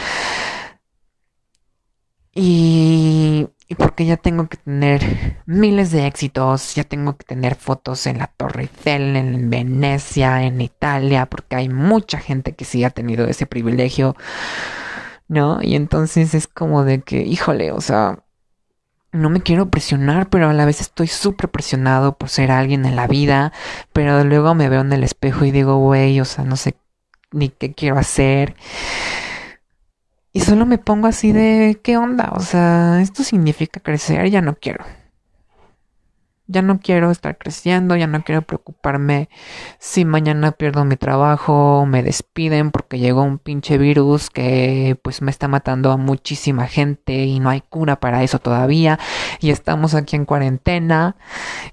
Y 2.35 3.49
y 3.73 3.75
porque 3.75 4.05
ya 4.05 4.19
tengo 4.19 4.51
que 4.51 4.59
tener 4.59 5.41
miles 5.47 5.93
de 5.93 6.07
éxitos, 6.07 6.75
ya 6.75 6.85
tengo 6.85 7.17
que 7.17 7.25
tener 7.25 7.55
fotos 7.55 8.07
en 8.07 8.19
la 8.19 8.27
Torre 8.27 8.65
Eiffel, 8.65 9.17
en 9.17 9.49
Venecia, 9.49 10.43
en 10.43 10.61
Italia, 10.61 11.25
porque 11.25 11.57
hay 11.57 11.71
mucha 11.71 12.19
gente 12.19 12.53
que 12.53 12.67
sí 12.67 12.85
ha 12.85 12.91
tenido 12.91 13.25
ese 13.27 13.47
privilegio, 13.47 14.15
¿no? 15.27 15.61
Y 15.63 15.75
entonces 15.75 16.35
es 16.35 16.47
como 16.47 16.85
de 16.85 17.01
que, 17.01 17.23
híjole, 17.23 17.73
o 17.73 17.81
sea, 17.81 18.19
no 19.11 19.31
me 19.31 19.41
quiero 19.41 19.71
presionar, 19.71 20.29
pero 20.29 20.51
a 20.51 20.53
la 20.53 20.67
vez 20.67 20.83
estoy 20.83 21.07
súper 21.07 21.49
presionado 21.49 22.19
por 22.19 22.29
ser 22.29 22.51
alguien 22.51 22.85
en 22.85 22.95
la 22.95 23.07
vida, 23.07 23.55
pero 23.95 24.23
luego 24.23 24.55
me 24.55 24.69
veo 24.69 24.83
en 24.83 24.93
el 24.93 25.03
espejo 25.03 25.47
y 25.47 25.51
digo, 25.51 25.79
güey, 25.79 26.21
o 26.21 26.27
sea, 26.27 26.45
no 26.45 26.57
sé 26.57 26.75
ni 27.31 27.49
qué 27.49 27.73
quiero 27.73 27.99
hacer. 27.99 28.55
Y 30.33 30.40
solo 30.40 30.64
me 30.64 30.79
pongo 30.79 31.09
así 31.09 31.33
de, 31.33 31.79
¿qué 31.83 31.99
onda? 31.99 32.33
O 32.35 32.40
sea, 32.40 33.01
esto 33.03 33.23
significa 33.23 33.81
crecer, 33.81 34.31
ya 34.31 34.40
no 34.40 34.55
quiero. 34.55 34.85
Ya 36.47 36.61
no 36.61 36.81
quiero 36.81 37.11
estar 37.11 37.38
creciendo, 37.38 37.97
ya 37.97 38.07
no 38.07 38.25
quiero 38.25 38.42
preocuparme 38.42 39.29
si 39.79 40.05
mañana 40.05 40.53
pierdo 40.53 40.85
mi 40.85 40.97
trabajo, 40.97 41.87
me 41.87 42.03
despiden 42.03 42.71
porque 42.71 42.99
llegó 42.99 43.23
un 43.23 43.38
pinche 43.38 43.79
virus 43.79 44.29
que 44.29 44.99
pues 45.03 45.23
me 45.23 45.31
está 45.31 45.49
matando 45.49 45.92
a 45.92 45.97
muchísima 45.97 46.66
gente 46.66 47.25
y 47.25 47.38
no 47.40 47.49
hay 47.49 47.61
cura 47.62 48.01
para 48.01 48.23
eso 48.23 48.38
todavía 48.38 48.99
y 49.40 49.51
estamos 49.51 49.95
aquí 49.95 50.16
en 50.16 50.27
cuarentena 50.27 51.16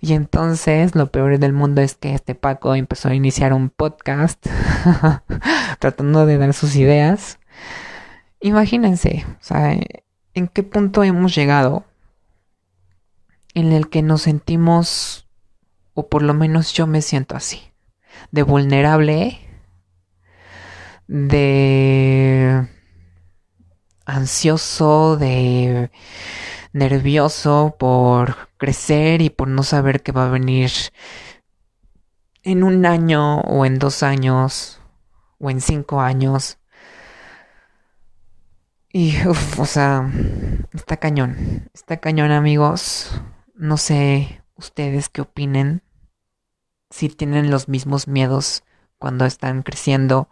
y 0.02 0.13
entonces 0.13 0.95
lo 0.95 1.08
peor 1.08 1.39
del 1.39 1.52
mundo 1.52 1.82
es 1.82 1.95
que 1.95 2.13
este 2.13 2.36
Paco 2.36 2.76
empezó 2.76 3.10
a 3.10 3.15
iniciar 3.15 3.54
un 3.54 3.69
podcast 3.69 4.45
tratando 5.80 6.26
de 6.26 6.38
dar 6.38 6.54
sus 6.54 6.76
ideas 6.76 7.39
Imagínense, 8.41 9.25
o 9.28 9.43
sea, 9.43 9.78
en 10.34 10.47
qué 10.47 10.63
punto 10.63 11.04
hemos 11.04 11.36
llegado 11.36 11.86
en 13.54 13.71
el 13.71 13.89
que 13.89 14.02
nos 14.02 14.21
sentimos, 14.21 15.28
o 15.93 16.08
por 16.08 16.21
lo 16.21 16.34
menos 16.34 16.73
yo 16.73 16.88
me 16.88 17.02
siento 17.02 17.36
así, 17.36 17.71
de 18.32 18.43
vulnerable, 18.43 19.39
de 21.08 22.67
ansioso, 24.06 25.17
de 25.17 25.91
nervioso 26.71 27.75
por 27.80 28.49
crecer 28.58 29.21
y 29.21 29.30
por 29.30 29.47
no 29.47 29.63
saber 29.63 30.04
qué 30.04 30.12
va 30.12 30.28
a 30.28 30.30
venir 30.30 30.71
en 32.43 32.63
un 32.63 32.86
año 32.86 33.41
o 33.41 33.65
en 33.65 33.80
dos 33.80 34.04
años 34.04 34.80
o 35.39 35.49
en 35.49 35.62
cinco 35.62 35.99
años. 35.99 36.59
Y, 38.91 39.15
o 39.58 39.65
sea, 39.65 40.10
está 40.73 40.97
cañón. 40.97 41.69
Está 41.73 41.97
cañón, 41.97 42.32
amigos. 42.32 43.21
No 43.54 43.78
sé 43.78 44.41
ustedes 44.56 45.10
qué 45.10 45.21
opinen. 45.21 45.84
Si 46.89 47.08
tienen 47.10 47.52
los 47.52 47.69
mismos 47.69 48.08
miedos 48.08 48.63
cuando 48.97 49.25
están 49.25 49.62
creciendo. 49.62 50.28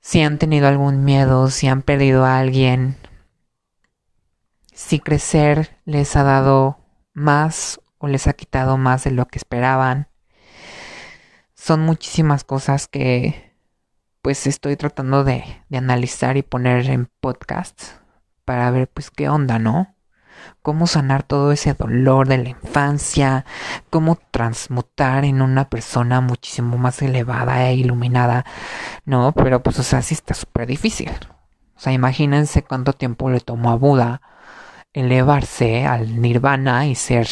Si 0.00 0.20
han 0.22 0.38
tenido 0.38 0.66
algún 0.66 1.04
miedo, 1.04 1.48
si 1.50 1.68
han 1.68 1.82
perdido 1.82 2.24
a 2.24 2.38
alguien. 2.38 2.96
Si 4.72 4.98
crecer 4.98 5.78
les 5.84 6.16
ha 6.16 6.24
dado 6.24 6.78
más 7.12 7.80
o 7.98 8.08
les 8.08 8.26
ha 8.26 8.32
quitado 8.32 8.78
más 8.78 9.04
de 9.04 9.12
lo 9.12 9.26
que 9.26 9.38
esperaban. 9.38 10.08
Son 11.54 11.80
muchísimas 11.80 12.42
cosas 12.42 12.88
que 12.88 13.47
pues 14.28 14.46
estoy 14.46 14.76
tratando 14.76 15.24
de, 15.24 15.42
analizar 15.72 16.36
y 16.36 16.42
poner 16.42 16.90
en 16.90 17.08
podcast 17.18 17.92
para 18.44 18.70
ver 18.70 18.86
pues 18.86 19.10
qué 19.10 19.30
onda, 19.30 19.58
¿no? 19.58 19.94
Cómo 20.60 20.86
sanar 20.86 21.22
todo 21.22 21.50
ese 21.50 21.72
dolor 21.72 22.28
de 22.28 22.36
la 22.36 22.50
infancia, 22.50 23.46
cómo 23.88 24.18
transmutar 24.30 25.24
en 25.24 25.40
una 25.40 25.70
persona 25.70 26.20
muchísimo 26.20 26.76
más 26.76 27.00
elevada 27.00 27.70
e 27.70 27.76
iluminada, 27.76 28.44
¿no? 29.06 29.32
Pero 29.32 29.62
pues 29.62 29.78
o 29.78 29.82
sea, 29.82 30.02
sí 30.02 30.12
está 30.12 30.34
súper 30.34 30.66
difícil. 30.66 31.10
O 31.74 31.80
sea, 31.80 31.94
imagínense 31.94 32.62
cuánto 32.62 32.92
tiempo 32.92 33.30
le 33.30 33.40
tomó 33.40 33.70
a 33.70 33.76
Buda 33.76 34.20
elevarse 34.92 35.86
al 35.86 36.20
nirvana 36.20 36.86
y 36.86 36.96
ser 36.96 37.28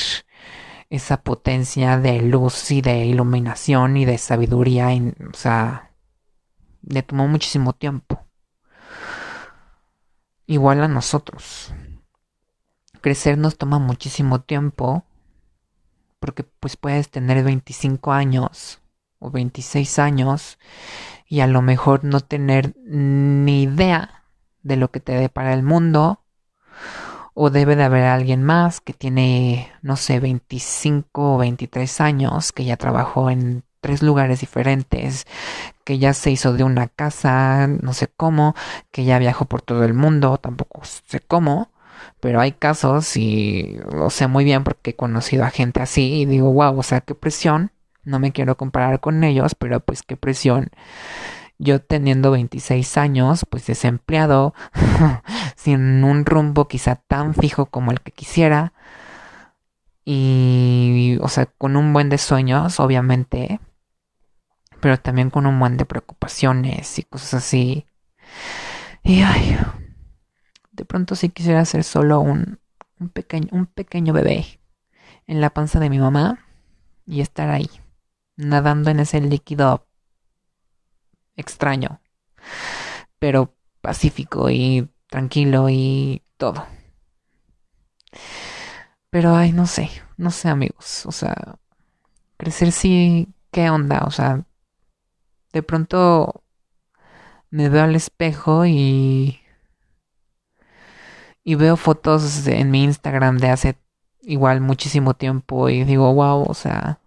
esa 0.89 1.19
potencia 1.19 1.99
de 1.99 2.23
luz 2.23 2.71
y 2.71 2.81
de 2.81 3.05
iluminación 3.05 3.99
y 3.99 4.07
de 4.07 4.17
sabiduría, 4.17 4.89
o 4.95 5.37
sea, 5.37 5.87
le 6.87 7.03
tomó 7.03 7.29
muchísimo 7.29 7.73
tiempo. 7.73 8.25
Igual 10.47 10.83
a 10.83 10.89
nosotros. 10.89 11.73
Crecer 13.01 13.37
nos 13.37 13.59
toma 13.59 13.79
muchísimo 13.79 14.41
tiempo 14.41 15.05
porque 16.19 16.45
pues 16.45 16.77
puedes 16.77 17.11
tener 17.11 17.45
25 17.45 18.13
años 18.13 18.81
o 19.19 19.31
26 19.31 19.99
años 19.99 20.59
y 21.27 21.41
a 21.41 21.47
lo 21.47 21.63
mejor 21.63 22.05
no 22.05 22.21
tener 22.21 22.75
ni 22.85 23.63
idea 23.63 24.25
de 24.63 24.77
lo 24.77 24.91
que 24.91 25.01
te 25.01 25.13
dé 25.13 25.29
para 25.29 25.53
el 25.53 25.63
mundo 25.63 26.25
o 27.35 27.51
debe 27.51 27.77
de 27.77 27.85
haber 27.85 28.05
alguien 28.05 28.43
más 28.43 28.81
que 28.81 28.93
tiene 28.93 29.71
no 29.83 29.97
sé 29.97 30.21
25 30.21 31.35
o 31.35 31.39
23 31.39 32.01
años 32.01 32.53
que 32.53 32.65
ya 32.65 32.77
trabajó 32.77 33.31
en 33.31 33.65
tres 33.81 34.03
lugares 34.03 34.41
diferentes 34.41 35.27
que 35.87 35.99
ya 35.99 36.15
se 36.15 36.33
hizo 36.33 36.53
de 36.53 36.65
una 36.65 36.89
casa, 36.89 37.69
no 37.69 37.93
sé 37.95 38.09
cómo, 38.09 38.57
que 38.91 39.05
ya 39.05 39.21
viajó 39.21 39.45
por 39.47 39.63
todo 39.63 39.85
el 39.85 39.95
mundo, 39.95 40.37
tampoco 40.39 40.83
sé 40.85 41.21
cómo, 41.21 41.71
pero 42.21 42.41
hay 42.41 42.53
casos 42.53 43.17
y 43.17 43.79
lo 43.93 44.11
sé 44.11 44.27
muy 44.27 44.45
bien 44.45 44.65
porque 44.65 44.91
he 44.91 44.97
conocido 44.97 45.45
a 45.45 45.51
gente 45.51 45.81
así 45.81 46.23
y 46.23 46.27
digo, 46.27 46.53
wow, 46.53 46.77
o 46.77 46.83
sea, 46.83 47.03
qué 47.03 47.15
presión, 47.15 47.71
no 48.05 48.19
me 48.19 48.33
quiero 48.33 48.57
comparar 48.57 48.99
con 49.01 49.23
ellos, 49.23 49.55
pero 49.55 49.79
pues 49.81 50.03
qué 50.03 50.17
presión. 50.17 50.71
Yo 51.59 51.81
teniendo 51.81 52.33
26 52.33 52.97
años, 52.99 53.47
pues 53.49 53.67
desempleado, 53.67 54.55
sin 55.57 56.03
un 56.05 56.27
rumbo 56.27 56.67
quizá 56.67 56.97
tan 56.97 57.35
fijo 57.35 57.67
como 57.67 57.93
el 57.93 58.01
que 58.01 58.11
quisiera, 58.11 58.73
y, 60.05 61.19
o 61.21 61.29
sea, 61.29 61.47
con 61.47 61.77
un 61.77 61.93
buen 61.93 62.09
de 62.09 62.19
sueños, 62.19 62.81
obviamente, 62.81 63.61
pero 64.81 64.99
también 64.99 65.31
con 65.31 65.47
un 65.47 65.59
buen 65.59 65.77
de 65.77 65.85
preocupaciones 65.85 66.99
y 66.99 67.03
cosas 67.05 67.35
así. 67.35 67.87
Y 69.03 69.23
ay, 69.23 69.57
de 70.73 70.85
pronto 70.85 71.15
sí 71.15 71.29
quisiera 71.29 71.65
ser 71.65 71.85
solo 71.85 72.21
un, 72.21 72.61
un, 72.99 73.09
pequeño, 73.09 73.49
un 73.53 73.67
pequeño 73.67 74.13
bebé 74.13 74.61
en 75.27 75.41
la 75.41 75.51
panza 75.51 75.81
de 75.81 75.91
mi 75.91 75.99
mamá 75.99 76.45
y 77.07 77.21
estar 77.21 77.51
ahí, 77.51 77.71
nadando 78.37 78.91
en 78.91 79.01
ese 79.01 79.21
líquido 79.21 79.87
extraño, 81.37 82.01
pero 83.19 83.55
pacífico 83.81 84.51
y 84.51 84.89
tranquilo 85.09 85.69
y 85.71 86.23
todo. 86.37 86.67
Pero 89.11 89.35
ay, 89.35 89.53
no 89.53 89.67
sé, 89.67 89.91
no 90.17 90.31
sé 90.31 90.49
amigos, 90.49 91.07
o 91.07 91.13
sea, 91.13 91.59
crecer 92.37 92.73
sí, 92.73 93.29
¿qué 93.51 93.71
onda? 93.71 94.05
O 94.07 94.11
sea, 94.11 94.45
de 95.57 95.63
pronto 95.63 96.43
me 97.49 97.71
veo 97.71 97.85
al 97.85 97.95
espejo 97.95 98.67
y 98.67 99.41
y 101.43 101.55
veo 101.55 101.79
fotos 101.79 102.47
en 102.47 102.71
mi 102.71 102.85
Instagram 102.85 103.39
de 103.39 103.49
hace 103.49 103.79
igual 104.21 104.61
muchísimo 104.61 105.15
tiempo 105.15 105.71
y 105.71 105.85
digo, 105.85 106.13
wow, 106.13 106.45
o 106.47 106.53
sea, 106.53 106.99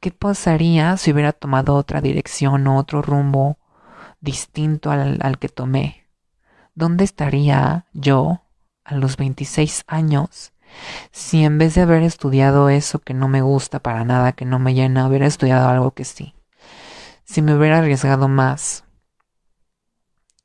¿qué 0.00 0.12
pasaría 0.12 0.96
si 0.96 1.12
hubiera 1.12 1.32
tomado 1.32 1.74
otra 1.74 2.00
dirección 2.00 2.66
o 2.68 2.78
otro 2.78 3.02
rumbo 3.02 3.58
distinto 4.22 4.90
al, 4.90 5.18
al 5.20 5.38
que 5.38 5.50
tomé? 5.50 6.06
¿Dónde 6.74 7.04
estaría 7.04 7.84
yo 7.92 8.40
a 8.82 8.94
los 8.94 9.18
26 9.18 9.84
años 9.88 10.54
si 11.12 11.44
en 11.44 11.58
vez 11.58 11.74
de 11.74 11.82
haber 11.82 12.02
estudiado 12.02 12.70
eso 12.70 12.98
que 13.00 13.12
no 13.12 13.28
me 13.28 13.42
gusta 13.42 13.80
para 13.80 14.06
nada, 14.06 14.32
que 14.32 14.46
no 14.46 14.58
me 14.58 14.72
llena, 14.72 15.06
hubiera 15.06 15.26
estudiado 15.26 15.68
algo 15.68 15.90
que 15.90 16.06
sí? 16.06 16.34
Si 17.24 17.42
me 17.42 17.54
hubiera 17.56 17.78
arriesgado 17.78 18.28
más, 18.28 18.84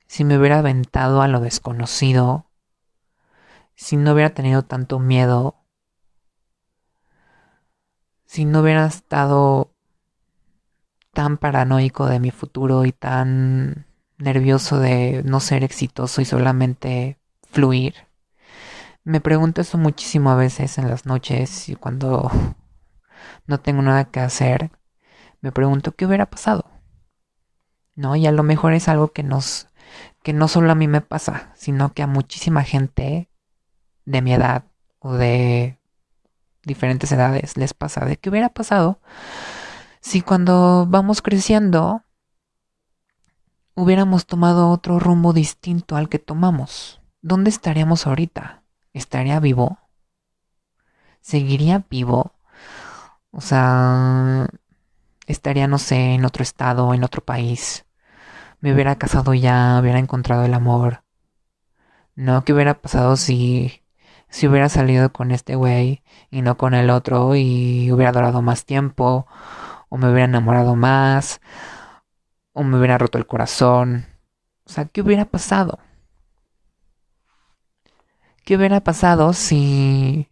si 0.07 0.23
me 0.23 0.37
hubiera 0.37 0.59
aventado 0.59 1.21
a 1.21 1.27
lo 1.27 1.39
desconocido, 1.39 2.49
si 3.75 3.95
no 3.95 4.13
hubiera 4.13 4.33
tenido 4.33 4.63
tanto 4.63 4.99
miedo, 4.99 5.55
si 8.25 8.45
no 8.45 8.61
hubiera 8.61 8.85
estado 8.85 9.73
tan 11.13 11.37
paranoico 11.37 12.07
de 12.07 12.19
mi 12.19 12.31
futuro 12.31 12.85
y 12.85 12.91
tan 12.91 13.85
nervioso 14.17 14.79
de 14.79 15.21
no 15.25 15.39
ser 15.39 15.63
exitoso 15.63 16.21
y 16.21 16.25
solamente 16.25 17.19
fluir. 17.43 17.95
Me 19.03 19.21
pregunto 19.21 19.61
eso 19.61 19.77
muchísimo 19.77 20.29
a 20.31 20.35
veces 20.35 20.77
en 20.77 20.89
las 20.89 21.05
noches 21.05 21.69
y 21.69 21.75
cuando 21.75 22.31
no 23.47 23.59
tengo 23.59 23.81
nada 23.81 24.05
que 24.05 24.19
hacer 24.19 24.71
me 25.41 25.51
pregunto 25.51 25.93
qué 25.93 26.05
hubiera 26.05 26.29
pasado. 26.29 26.65
¿No? 27.95 28.15
Y 28.15 28.27
a 28.27 28.31
lo 28.31 28.43
mejor 28.43 28.73
es 28.73 28.87
algo 28.87 29.09
que 29.09 29.23
nos 29.23 29.67
que 30.21 30.33
no 30.33 30.47
solo 30.47 30.71
a 30.71 30.75
mí 30.75 30.87
me 30.87 31.01
pasa, 31.01 31.51
sino 31.55 31.93
que 31.93 32.03
a 32.03 32.07
muchísima 32.07 32.63
gente 32.63 33.29
de 34.05 34.21
mi 34.21 34.33
edad 34.33 34.65
o 34.99 35.13
de 35.13 35.79
diferentes 36.63 37.11
edades 37.11 37.57
les 37.57 37.73
pasa 37.73 38.05
de 38.05 38.17
qué 38.17 38.29
hubiera 38.29 38.49
pasado 38.49 38.99
si 40.01 40.21
cuando 40.21 40.85
vamos 40.87 41.21
creciendo 41.21 42.03
hubiéramos 43.75 44.25
tomado 44.25 44.69
otro 44.69 44.99
rumbo 44.99 45.33
distinto 45.33 45.95
al 45.95 46.09
que 46.09 46.19
tomamos. 46.19 47.01
¿Dónde 47.21 47.49
estaríamos 47.49 48.07
ahorita? 48.07 48.63
¿Estaría 48.93 49.39
vivo? 49.39 49.77
¿Seguiría 51.21 51.85
vivo? 51.89 52.33
O 53.31 53.41
sea, 53.41 54.47
estaría, 55.29 55.67
no 55.67 55.77
sé, 55.77 56.15
en 56.15 56.25
otro 56.25 56.43
estado, 56.43 56.93
en 56.93 57.03
otro 57.03 57.23
país. 57.23 57.85
Me 58.61 58.73
hubiera 58.73 58.97
casado 58.97 59.33
ya, 59.33 59.79
hubiera 59.81 59.99
encontrado 59.99 60.45
el 60.45 60.53
amor. 60.53 61.03
No, 62.15 62.43
¿qué 62.43 62.53
hubiera 62.53 62.81
pasado 62.81 63.15
si, 63.15 63.83
si 64.29 64.47
hubiera 64.47 64.69
salido 64.69 65.13
con 65.13 65.31
este 65.31 65.55
güey 65.55 66.03
y 66.31 66.41
no 66.41 66.57
con 66.57 66.73
el 66.73 66.89
otro 66.89 67.35
y 67.35 67.91
hubiera 67.91 68.11
durado 68.11 68.41
más 68.41 68.65
tiempo? 68.65 69.27
O 69.89 69.97
me 69.97 70.07
hubiera 70.11 70.25
enamorado 70.25 70.75
más, 70.75 71.41
o 72.53 72.63
me 72.63 72.77
hubiera 72.77 72.97
roto 72.97 73.17
el 73.17 73.27
corazón. 73.27 74.07
O 74.65 74.69
sea, 74.71 74.85
¿qué 74.85 75.01
hubiera 75.01 75.25
pasado? 75.25 75.79
¿Qué 78.45 78.57
hubiera 78.57 78.81
pasado 78.83 79.33
si 79.33 80.28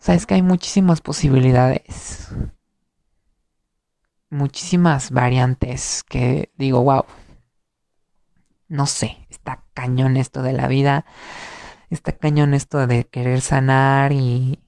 Sabes 0.00 0.24
que 0.24 0.34
hay 0.34 0.42
muchísimas 0.42 1.02
posibilidades. 1.02 2.28
Muchísimas 4.30 5.10
variantes 5.10 6.02
que 6.08 6.50
digo, 6.56 6.82
wow. 6.82 7.04
No 8.66 8.86
sé, 8.86 9.26
está 9.28 9.62
cañón 9.74 10.16
esto 10.16 10.42
de 10.42 10.54
la 10.54 10.68
vida. 10.68 11.04
Está 11.90 12.12
cañón 12.12 12.54
esto 12.54 12.86
de 12.86 13.04
querer 13.04 13.42
sanar 13.42 14.12
y, 14.12 14.60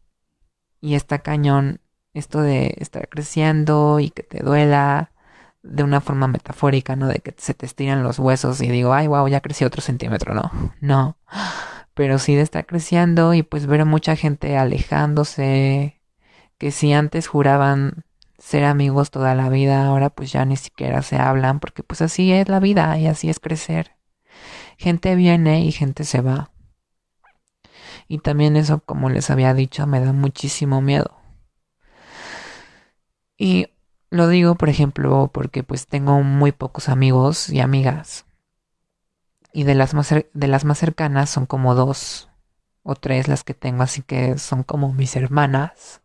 y 0.82 0.96
está 0.96 1.20
cañón 1.20 1.80
esto 2.12 2.42
de 2.42 2.74
estar 2.78 3.08
creciendo 3.08 4.00
y 4.00 4.10
que 4.10 4.24
te 4.24 4.42
duela 4.42 5.12
de 5.62 5.82
una 5.82 6.02
forma 6.02 6.26
metafórica, 6.26 6.94
¿no? 6.94 7.06
De 7.06 7.20
que 7.20 7.34
se 7.38 7.54
te 7.54 7.64
estiran 7.64 8.02
los 8.02 8.18
huesos 8.18 8.60
y 8.60 8.68
digo, 8.68 8.92
ay, 8.92 9.06
wow, 9.06 9.26
ya 9.28 9.40
crecí 9.40 9.64
otro 9.64 9.80
centímetro, 9.80 10.34
no, 10.34 10.50
no 10.80 11.16
pero 11.94 12.18
sí 12.18 12.34
estar 12.34 12.66
creciendo 12.66 13.34
y 13.34 13.42
pues 13.42 13.66
ver 13.66 13.82
a 13.82 13.84
mucha 13.84 14.16
gente 14.16 14.56
alejándose, 14.56 16.00
que 16.58 16.70
si 16.70 16.92
antes 16.92 17.26
juraban 17.26 18.04
ser 18.38 18.64
amigos 18.64 19.10
toda 19.10 19.34
la 19.34 19.48
vida, 19.48 19.86
ahora 19.86 20.10
pues 20.10 20.32
ya 20.32 20.44
ni 20.44 20.56
siquiera 20.56 21.02
se 21.02 21.16
hablan, 21.16 21.60
porque 21.60 21.82
pues 21.82 22.02
así 22.02 22.32
es 22.32 22.48
la 22.48 22.60
vida 22.60 22.98
y 22.98 23.06
así 23.06 23.28
es 23.28 23.40
crecer. 23.40 23.92
Gente 24.78 25.14
viene 25.14 25.64
y 25.64 25.72
gente 25.72 26.04
se 26.04 26.20
va. 26.20 26.50
Y 28.08 28.18
también 28.18 28.56
eso, 28.56 28.80
como 28.80 29.10
les 29.10 29.30
había 29.30 29.54
dicho, 29.54 29.86
me 29.86 30.00
da 30.00 30.12
muchísimo 30.12 30.80
miedo. 30.80 31.16
Y 33.38 33.68
lo 34.10 34.28
digo, 34.28 34.56
por 34.56 34.68
ejemplo, 34.68 35.30
porque 35.32 35.62
pues 35.62 35.86
tengo 35.86 36.22
muy 36.22 36.52
pocos 36.52 36.88
amigos 36.88 37.48
y 37.48 37.60
amigas 37.60 38.26
y 39.52 39.64
de 39.64 39.74
las 39.74 39.94
más, 39.94 40.10
de 40.10 40.48
las 40.48 40.64
más 40.64 40.78
cercanas 40.78 41.30
son 41.30 41.46
como 41.46 41.74
dos 41.74 42.28
o 42.82 42.94
tres 42.94 43.28
las 43.28 43.44
que 43.44 43.54
tengo, 43.54 43.82
así 43.82 44.02
que 44.02 44.38
son 44.38 44.62
como 44.62 44.92
mis 44.92 45.16
hermanas. 45.16 46.02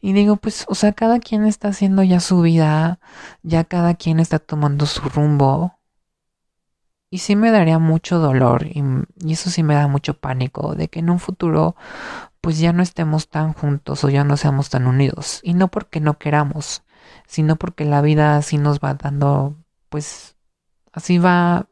Y 0.00 0.12
digo, 0.12 0.36
pues, 0.36 0.64
o 0.68 0.74
sea, 0.74 0.92
cada 0.92 1.18
quien 1.20 1.46
está 1.46 1.68
haciendo 1.68 2.02
ya 2.02 2.20
su 2.20 2.40
vida, 2.42 3.00
ya 3.42 3.64
cada 3.64 3.94
quien 3.94 4.20
está 4.20 4.38
tomando 4.38 4.86
su 4.86 5.00
rumbo. 5.08 5.78
Y 7.10 7.18
sí 7.18 7.36
me 7.36 7.50
daría 7.50 7.78
mucho 7.78 8.18
dolor 8.18 8.66
y, 8.66 8.82
y, 9.24 9.32
eso 9.32 9.48
sí 9.48 9.62
me 9.62 9.74
da 9.74 9.86
mucho 9.86 10.14
pánico 10.18 10.74
de 10.74 10.88
que 10.88 10.98
en 10.98 11.10
un 11.10 11.20
futuro 11.20 11.76
pues 12.40 12.58
ya 12.58 12.72
no 12.72 12.82
estemos 12.82 13.30
tan 13.30 13.52
juntos 13.52 14.02
o 14.02 14.10
ya 14.10 14.24
no 14.24 14.36
seamos 14.36 14.68
tan 14.68 14.86
unidos. 14.86 15.40
Y 15.44 15.54
no 15.54 15.68
porque 15.68 16.00
no 16.00 16.18
queramos, 16.18 16.82
sino 17.26 17.56
porque 17.56 17.84
la 17.84 18.02
vida 18.02 18.36
así 18.36 18.58
nos 18.58 18.80
va 18.80 18.94
dando, 18.94 19.56
pues 19.88 20.36
así 20.92 21.18
va 21.18 21.68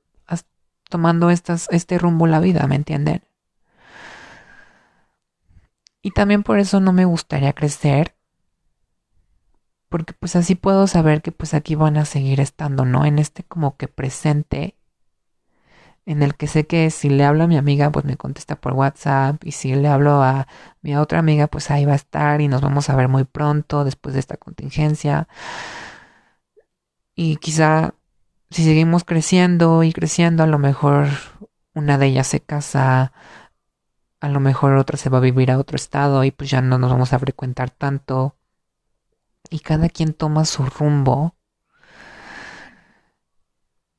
tomando 0.93 1.31
este 1.31 1.99
rumbo 1.99 2.29
la 2.29 2.39
vida, 2.39 2.69
¿me 2.69 2.77
entienden? 2.77 3.23
Y 6.03 6.11
también 6.11 6.43
por 6.43 6.59
eso 6.59 6.79
no 6.81 6.93
me 6.93 7.07
gustaría 7.07 7.55
crecer, 7.55 8.15
porque 9.89 10.13
pues 10.13 10.37
así 10.37 10.55
puedo 10.55 10.87
saber 10.87 11.23
que 11.23 11.33
pues 11.33 11.55
aquí 11.55 11.75
van 11.75 11.97
a 11.97 12.05
seguir 12.05 12.41
estando, 12.41 12.85
¿no? 12.85 13.07
En 13.07 13.19
este 13.19 13.43
como 13.43 13.77
que 13.77 13.89
presente, 13.89 14.77
en 16.05 16.23
el 16.23 16.35
que 16.35 16.49
sé 16.49 16.67
que 16.67 16.91
si 16.91 17.09
le 17.09 17.25
hablo 17.25 17.45
a 17.45 17.47
mi 17.47 17.57
amiga, 17.57 17.91
pues 17.91 18.05
me 18.05 18.17
contesta 18.17 18.57
por 18.57 18.75
WhatsApp, 18.75 19.43
y 19.45 19.53
si 19.53 19.75
le 19.75 19.89
hablo 19.89 20.23
a 20.23 20.47
mi 20.83 20.97
otra 20.97 21.21
amiga, 21.21 21.47
pues 21.47 21.71
ahí 21.71 21.85
va 21.85 21.93
a 21.93 21.97
estar 21.97 22.41
y 22.41 22.49
nos 22.49 22.61
vamos 22.61 22.91
a 22.91 22.97
ver 22.97 23.09
muy 23.09 23.25
pronto 23.25 23.85
después 23.85 24.13
de 24.15 24.21
esta 24.21 24.37
contingencia. 24.37 25.29
Y 27.15 27.37
quizá 27.37 27.95
si 28.53 28.65
seguimos 28.65 29.05
creciendo 29.05 29.83
y 29.83 29.93
creciendo, 29.93 30.43
a 30.43 30.47
lo 30.47 30.59
mejor 30.59 31.09
una 31.75 31.99
de 31.99 32.07
ellas 32.07 32.27
se 32.27 32.41
casa, 32.41 33.13
a 34.21 34.29
lo 34.29 34.41
mejor 34.41 34.75
otra 34.77 34.97
se 34.97 35.11
va 35.11 35.19
a 35.19 35.23
vivir 35.23 35.51
a 35.51 35.59
otro 35.59 35.77
estado 35.77 36.25
y 36.25 36.31
pues 36.31 36.51
ya 36.51 36.61
no 36.63 36.79
nos 36.79 36.91
vamos 36.91 37.13
a 37.13 37.19
frecuentar 37.19 37.71
tanto. 37.71 38.37
Y 39.51 39.61
cada 39.61 39.89
quien 39.89 40.15
toma 40.15 40.45
su 40.45 40.65
rumbo 40.65 41.35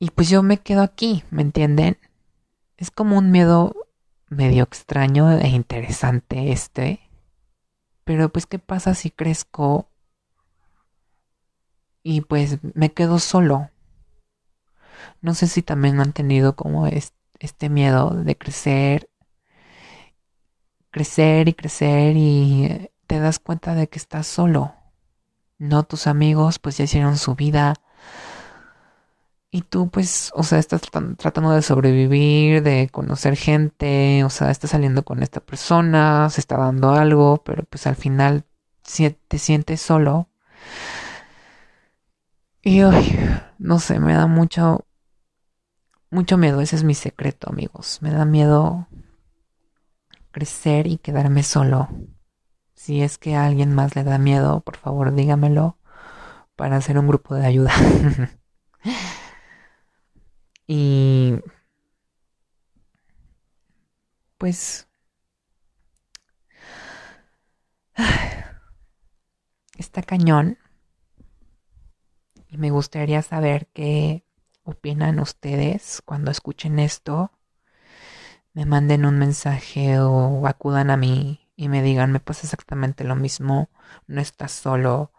Y 0.04 0.10
pues 0.10 0.28
yo 0.28 0.42
me 0.42 0.58
quedo 0.58 0.82
aquí, 0.82 1.24
¿me 1.30 1.40
entienden? 1.40 1.96
Es 2.76 2.90
como 2.90 3.16
un 3.16 3.30
miedo 3.30 3.74
medio 4.28 4.62
extraño 4.64 5.30
e 5.32 5.48
interesante 5.48 6.52
este. 6.52 7.00
Pero 8.04 8.28
pues, 8.28 8.44
¿qué 8.44 8.58
pasa 8.58 8.94
si 8.94 9.10
crezco 9.10 9.88
y 12.02 12.20
pues 12.20 12.58
me 12.74 12.92
quedo 12.92 13.18
solo? 13.18 13.70
No 15.20 15.34
sé 15.34 15.46
si 15.46 15.62
también 15.62 16.00
han 16.00 16.12
tenido 16.12 16.56
como 16.56 16.86
este 16.86 17.68
miedo 17.68 18.10
de 18.10 18.36
crecer, 18.36 19.10
crecer 20.90 21.48
y 21.48 21.54
crecer 21.54 22.16
y 22.16 22.90
te 23.06 23.18
das 23.18 23.38
cuenta 23.38 23.74
de 23.74 23.88
que 23.88 23.98
estás 23.98 24.26
solo. 24.26 24.74
No, 25.58 25.84
tus 25.84 26.06
amigos 26.06 26.58
pues 26.58 26.76
ya 26.78 26.84
hicieron 26.84 27.16
su 27.16 27.34
vida, 27.34 27.74
y 29.54 29.62
tú, 29.62 29.88
pues, 29.88 30.32
o 30.34 30.42
sea, 30.42 30.58
estás 30.58 30.80
tratando 30.80 31.52
de 31.52 31.62
sobrevivir, 31.62 32.60
de 32.64 32.88
conocer 32.90 33.36
gente, 33.36 34.24
o 34.24 34.28
sea, 34.30 34.50
estás 34.50 34.70
saliendo 34.70 35.04
con 35.04 35.22
esta 35.22 35.38
persona, 35.38 36.28
se 36.28 36.40
está 36.40 36.56
dando 36.56 36.90
algo, 36.90 37.40
pero 37.44 37.62
pues 37.62 37.86
al 37.86 37.94
final 37.94 38.44
te 39.28 39.38
sientes 39.38 39.80
solo. 39.80 40.28
Y 42.62 42.82
hoy, 42.82 43.16
no 43.58 43.78
sé, 43.78 44.00
me 44.00 44.14
da 44.14 44.26
mucho, 44.26 44.86
mucho 46.14 46.38
miedo. 46.38 46.60
Ese 46.60 46.76
es 46.76 46.84
mi 46.84 46.94
secreto, 46.94 47.50
amigos. 47.50 47.98
Me 48.00 48.10
da 48.10 48.24
miedo 48.24 48.88
crecer 50.30 50.86
y 50.86 50.98
quedarme 50.98 51.42
solo. 51.42 51.88
Si 52.74 53.02
es 53.02 53.18
que 53.18 53.34
a 53.36 53.44
alguien 53.46 53.74
más 53.74 53.94
le 53.96 54.04
da 54.04 54.18
miedo, 54.18 54.60
por 54.60 54.76
favor 54.76 55.14
dígamelo 55.14 55.78
para 56.56 56.76
hacer 56.76 56.98
un 56.98 57.08
grupo 57.08 57.34
de 57.34 57.46
ayuda. 57.46 57.72
Y 60.66 61.40
pues 64.38 64.88
está 69.76 70.02
cañón. 70.02 70.58
Y 72.48 72.56
me 72.56 72.70
gustaría 72.70 73.20
saber 73.22 73.68
qué 73.74 74.23
opinan 74.64 75.20
ustedes 75.20 76.02
cuando 76.04 76.30
escuchen 76.30 76.78
esto. 76.78 77.30
Me 78.52 78.66
manden 78.66 79.04
un 79.04 79.18
mensaje 79.18 79.98
o 80.00 80.46
acudan 80.46 80.90
a 80.90 80.96
mí 80.96 81.40
y 81.56 81.68
me 81.68 81.82
digan, 81.82 82.12
me 82.12 82.20
pasa 82.20 82.46
exactamente 82.46 83.04
lo 83.04 83.14
mismo, 83.16 83.68
no 84.06 84.20
estás 84.20 84.52
solo, 84.52 85.12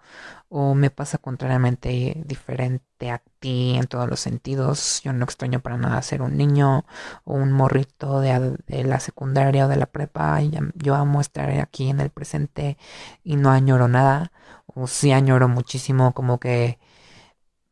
o 0.49 0.75
me 0.75 0.89
pasa 0.89 1.17
contrariamente 1.17 2.23
diferente 2.25 3.11
a 3.11 3.21
ti 3.39 3.75
en 3.77 3.87
todos 3.87 4.09
los 4.09 4.19
sentidos. 4.19 5.01
Yo 5.03 5.13
no 5.13 5.25
extraño 5.25 5.59
para 5.61 5.77
nada 5.77 6.01
ser 6.01 6.21
un 6.21 6.37
niño 6.37 6.85
o 7.23 7.33
un 7.35 7.51
morrito 7.51 8.19
de, 8.21 8.57
la 8.83 8.99
secundaria 8.99 9.65
o 9.65 9.69
de 9.69 9.77
la 9.77 9.85
prepa. 9.87 10.39
yo 10.75 10.95
amo 10.95 11.21
estar 11.21 11.49
aquí 11.59 11.89
en 11.89 11.99
el 12.01 12.09
presente 12.09 12.77
y 13.23 13.35
no 13.37 13.51
añoro 13.51 13.87
nada. 13.87 14.31
O 14.67 14.87
sí 14.87 15.11
añoro 15.13 15.47
muchísimo 15.47 16.13
como 16.13 16.39
que 16.39 16.79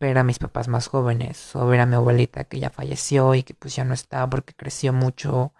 ver 0.03 0.17
a 0.17 0.23
mis 0.23 0.39
papás 0.39 0.67
más 0.67 0.87
jóvenes 0.87 1.55
o 1.55 1.65
ver 1.67 1.79
a 1.79 1.85
mi 1.85 1.95
abuelita 1.95 2.43
que 2.43 2.59
ya 2.59 2.69
falleció 2.69 3.35
y 3.35 3.43
que 3.43 3.53
pues 3.53 3.75
ya 3.75 3.85
no 3.85 3.93
está 3.93 4.29
porque 4.29 4.53
creció 4.53 4.93
mucho 4.93 5.53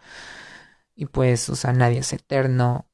y 0.96 1.06
pues, 1.08 1.50
o 1.50 1.56
sea, 1.56 1.74
nadie 1.74 2.00
es 2.00 2.14
eterno 2.14 2.88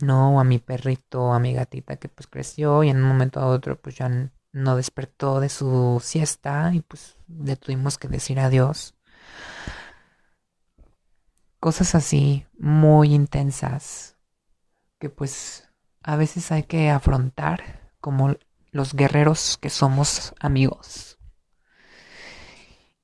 no, 0.00 0.40
a 0.40 0.44
mi 0.44 0.58
perrito, 0.58 1.32
a 1.32 1.38
mi 1.38 1.52
gatita 1.54 1.96
que 1.96 2.08
pues 2.08 2.26
creció 2.26 2.82
y 2.82 2.90
en 2.90 2.98
un 2.98 3.04
momento 3.08 3.40
a 3.40 3.46
otro 3.46 3.80
pues 3.80 3.96
ya 3.96 4.30
no 4.52 4.76
despertó 4.76 5.40
de 5.40 5.48
su 5.48 6.00
siesta 6.02 6.72
y 6.74 6.80
pues 6.80 7.16
le 7.28 7.56
tuvimos 7.56 7.98
que 7.98 8.08
decir 8.08 8.40
adiós. 8.40 8.94
Cosas 11.60 11.94
así 11.94 12.46
muy 12.58 13.14
intensas 13.14 14.16
que 14.98 15.10
pues 15.10 15.68
a 16.02 16.16
veces 16.16 16.52
hay 16.52 16.64
que 16.64 16.90
afrontar 16.90 17.90
como 18.00 18.36
los 18.74 18.92
guerreros 18.92 19.56
que 19.56 19.70
somos 19.70 20.34
amigos. 20.40 21.16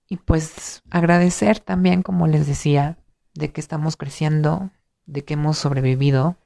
Y 0.08 0.16
pues 0.16 0.82
agradecer 0.90 1.60
también, 1.60 2.02
como 2.02 2.26
les 2.26 2.48
decía, 2.48 2.98
de 3.34 3.52
que 3.52 3.60
estamos 3.60 3.96
creciendo, 3.96 4.72
de 5.06 5.24
que 5.24 5.34
hemos 5.34 5.58
sobrevivido 5.58 6.36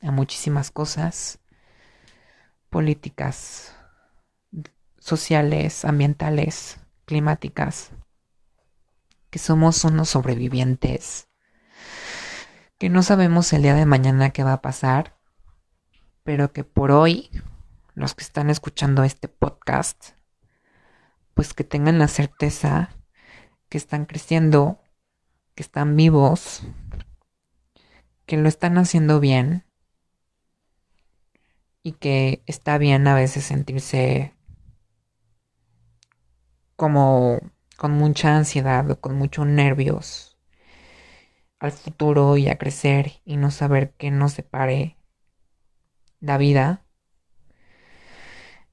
a 0.00 0.10
muchísimas 0.10 0.70
cosas 0.70 1.40
políticas, 2.70 3.76
sociales, 4.98 5.84
ambientales, 5.84 6.78
climáticas, 7.04 7.90
que 9.28 9.38
somos 9.38 9.84
unos 9.84 10.08
sobrevivientes, 10.08 11.28
que 12.78 12.88
no 12.88 13.02
sabemos 13.02 13.52
el 13.52 13.60
día 13.60 13.74
de 13.74 13.84
mañana 13.84 14.30
qué 14.30 14.42
va 14.42 14.54
a 14.54 14.62
pasar, 14.62 15.18
pero 16.22 16.54
que 16.54 16.64
por 16.64 16.92
hoy, 16.92 17.28
los 17.94 18.14
que 18.14 18.24
están 18.24 18.50
escuchando 18.50 19.04
este 19.04 19.28
podcast, 19.28 20.10
pues 21.34 21.54
que 21.54 21.64
tengan 21.64 21.98
la 21.98 22.08
certeza 22.08 22.90
que 23.68 23.78
están 23.78 24.04
creciendo, 24.04 24.80
que 25.54 25.62
están 25.62 25.96
vivos, 25.96 26.62
que 28.26 28.36
lo 28.36 28.48
están 28.48 28.78
haciendo 28.78 29.20
bien 29.20 29.64
y 31.82 31.92
que 31.92 32.42
está 32.46 32.78
bien 32.78 33.06
a 33.06 33.14
veces 33.14 33.44
sentirse 33.44 34.34
como 36.76 37.38
con 37.76 37.92
mucha 37.92 38.36
ansiedad 38.36 38.90
o 38.90 39.00
con 39.00 39.16
muchos 39.16 39.46
nervios 39.46 40.38
al 41.58 41.72
futuro 41.72 42.36
y 42.36 42.48
a 42.48 42.58
crecer 42.58 43.20
y 43.24 43.36
no 43.36 43.50
saber 43.50 43.94
qué 43.94 44.10
nos 44.10 44.32
separe 44.32 44.96
la 46.20 46.38
vida 46.38 46.83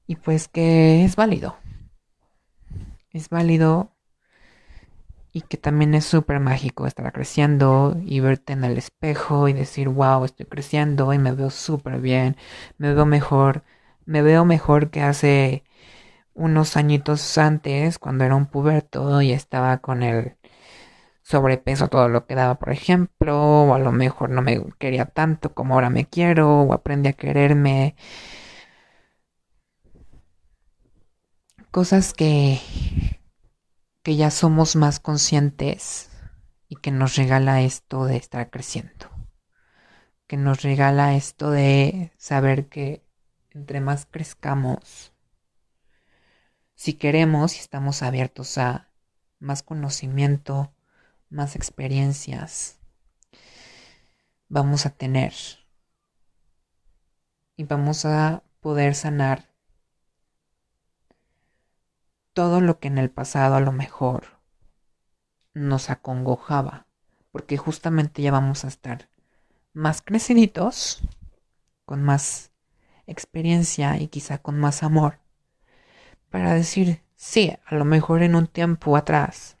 y 0.06 0.16
pues 0.16 0.48
que 0.48 1.04
es 1.04 1.16
válido 1.16 1.56
es 3.12 3.28
válido 3.28 3.92
y 5.32 5.42
que 5.42 5.56
también 5.56 5.94
es 5.94 6.04
súper 6.04 6.40
mágico 6.40 6.86
estar 6.86 7.10
creciendo 7.12 7.96
y 8.04 8.20
verte 8.20 8.52
en 8.52 8.64
el 8.64 8.76
espejo 8.76 9.48
y 9.48 9.52
decir, 9.54 9.88
wow, 9.88 10.24
estoy 10.24 10.46
creciendo 10.46 11.12
y 11.12 11.18
me 11.18 11.32
veo 11.32 11.50
súper 11.50 12.00
bien, 12.00 12.36
me 12.78 12.92
veo 12.94 13.06
mejor, 13.06 13.62
me 14.04 14.20
veo 14.22 14.44
mejor 14.44 14.90
que 14.90 15.00
hace 15.02 15.64
unos 16.34 16.76
añitos 16.76 17.38
antes 17.38 17.98
cuando 17.98 18.24
era 18.24 18.36
un 18.36 18.46
puberto 18.46 19.22
y 19.22 19.32
estaba 19.32 19.78
con 19.78 20.02
el 20.02 20.36
sobrepeso 21.22 21.88
todo 21.88 22.08
lo 22.08 22.26
que 22.26 22.34
daba, 22.34 22.56
por 22.58 22.70
ejemplo, 22.72 23.40
o 23.40 23.74
a 23.74 23.78
lo 23.78 23.92
mejor 23.92 24.30
no 24.30 24.42
me 24.42 24.62
quería 24.78 25.06
tanto 25.06 25.54
como 25.54 25.74
ahora 25.74 25.90
me 25.90 26.06
quiero, 26.06 26.62
o 26.62 26.72
aprendí 26.72 27.08
a 27.10 27.12
quererme. 27.14 27.96
Cosas 31.72 32.12
que 32.12 32.60
que 34.02 34.16
ya 34.16 34.30
somos 34.30 34.76
más 34.76 35.00
conscientes 35.00 36.10
y 36.68 36.76
que 36.76 36.90
nos 36.90 37.16
regala 37.16 37.62
esto 37.62 38.04
de 38.04 38.16
estar 38.16 38.50
creciendo, 38.50 39.08
que 40.26 40.36
nos 40.36 40.60
regala 40.60 41.14
esto 41.14 41.50
de 41.50 42.12
saber 42.18 42.68
que 42.68 43.02
entre 43.52 43.80
más 43.80 44.04
crezcamos, 44.04 45.14
si 46.74 46.92
queremos 46.92 47.56
y 47.56 47.60
estamos 47.60 48.02
abiertos 48.02 48.58
a 48.58 48.90
más 49.38 49.62
conocimiento, 49.62 50.74
más 51.30 51.56
experiencias, 51.56 52.80
vamos 54.50 54.84
a 54.84 54.90
tener 54.90 55.32
y 57.56 57.64
vamos 57.64 58.04
a 58.04 58.42
poder 58.60 58.94
sanar 58.94 59.51
todo 62.32 62.60
lo 62.60 62.78
que 62.78 62.88
en 62.88 62.98
el 62.98 63.10
pasado 63.10 63.56
a 63.56 63.60
lo 63.60 63.72
mejor 63.72 64.38
nos 65.54 65.90
acongojaba, 65.90 66.86
porque 67.30 67.56
justamente 67.56 68.22
ya 68.22 68.32
vamos 68.32 68.64
a 68.64 68.68
estar 68.68 69.08
más 69.72 70.02
creciditos, 70.02 71.02
con 71.84 72.02
más 72.02 72.52
experiencia 73.06 73.98
y 73.98 74.08
quizá 74.08 74.38
con 74.38 74.58
más 74.58 74.82
amor, 74.82 75.18
para 76.30 76.54
decir, 76.54 77.02
sí, 77.16 77.52
a 77.66 77.74
lo 77.74 77.84
mejor 77.84 78.22
en 78.22 78.34
un 78.34 78.46
tiempo 78.46 78.96
atrás, 78.96 79.58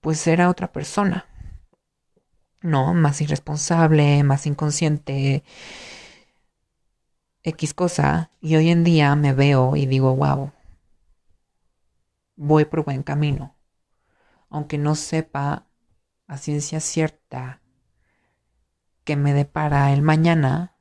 pues 0.00 0.26
era 0.26 0.48
otra 0.48 0.72
persona, 0.72 1.26
¿no? 2.60 2.94
Más 2.94 3.20
irresponsable, 3.20 4.22
más 4.24 4.46
inconsciente, 4.46 5.44
X 7.44 7.74
cosa, 7.74 8.30
y 8.40 8.56
hoy 8.56 8.70
en 8.70 8.84
día 8.84 9.14
me 9.14 9.32
veo 9.32 9.76
y 9.76 9.86
digo, 9.86 10.14
wow, 10.14 10.52
voy 12.38 12.64
por 12.64 12.84
buen 12.84 13.02
camino, 13.02 13.56
aunque 14.48 14.78
no 14.78 14.94
sepa 14.94 15.66
a 16.28 16.38
ciencia 16.38 16.78
cierta 16.78 17.60
que 19.02 19.16
me 19.16 19.34
depara 19.34 19.92
el 19.92 20.02
mañana, 20.02 20.76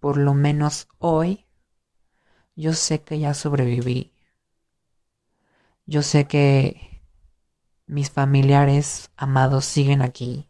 por 0.00 0.16
lo 0.16 0.34
menos 0.34 0.88
hoy, 0.98 1.46
yo 2.56 2.72
sé 2.72 3.02
que 3.02 3.20
ya 3.20 3.32
sobreviví. 3.32 4.12
Yo 5.86 6.02
sé 6.02 6.26
que 6.26 7.00
mis 7.86 8.10
familiares 8.10 9.10
amados 9.16 9.64
siguen 9.64 10.02
aquí. 10.02 10.48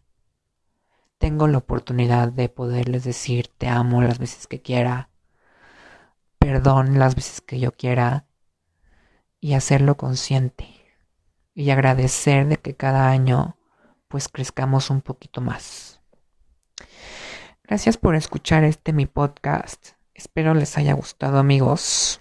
Tengo 1.19 1.47
la 1.47 1.59
oportunidad 1.59 2.33
de 2.33 2.49
poderles 2.49 3.05
decir 3.05 3.49
te 3.49 3.69
amo 3.69 4.01
las 4.01 4.19
veces 4.19 4.47
que 4.47 4.63
quiera, 4.63 5.11
perdón 6.39 6.99
las 6.99 7.15
veces 7.15 7.43
que 7.43 7.61
yo 7.61 7.73
quiera 7.73 8.30
y 9.41 9.55
hacerlo 9.55 9.97
consciente 9.97 10.69
y 11.55 11.71
agradecer 11.71 12.47
de 12.47 12.59
que 12.59 12.77
cada 12.77 13.09
año 13.09 13.57
pues 14.09 14.29
crezcamos 14.29 14.91
un 14.91 15.01
poquito 15.01 15.41
más. 15.41 16.01
Gracias 17.65 17.97
por 17.97 18.17
escuchar 18.17 18.65
este 18.65 18.93
mi 18.93 19.07
podcast. 19.07 19.91
Espero 20.15 20.55
les 20.55 20.77
haya 20.77 20.93
gustado 20.93 21.39
amigos. 21.39 22.21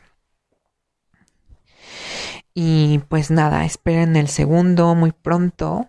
Y 2.54 3.00
pues 3.10 3.32
nada, 3.32 3.66
esperen 3.66 4.16
el 4.16 4.28
segundo 4.28 4.94
muy 4.94 5.12
pronto. 5.12 5.88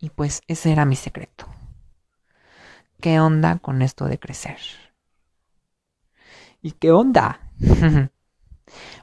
Y 0.00 0.10
pues 0.10 0.42
ese 0.48 0.72
era 0.72 0.84
mi 0.84 0.96
secreto. 0.96 1.46
¿Qué 3.00 3.20
onda 3.20 3.58
con 3.58 3.82
esto 3.82 4.06
de 4.06 4.18
crecer? 4.18 4.58
¿Y 6.60 6.72
qué 6.72 6.90
onda? 6.90 7.52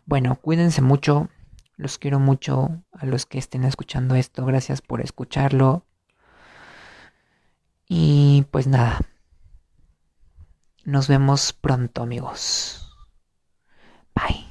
bueno, 0.05 0.35
cuídense 0.35 0.81
mucho. 0.81 1.29
Los 1.77 1.97
quiero 1.97 2.19
mucho 2.19 2.83
a 2.91 3.05
los 3.05 3.25
que 3.25 3.39
estén 3.39 3.63
escuchando 3.63 4.15
esto. 4.15 4.45
Gracias 4.45 4.81
por 4.81 5.01
escucharlo. 5.01 5.85
Y 7.87 8.45
pues 8.51 8.67
nada. 8.67 9.01
Nos 10.85 11.07
vemos 11.07 11.53
pronto 11.53 12.03
amigos. 12.03 12.95
Bye. 14.15 14.50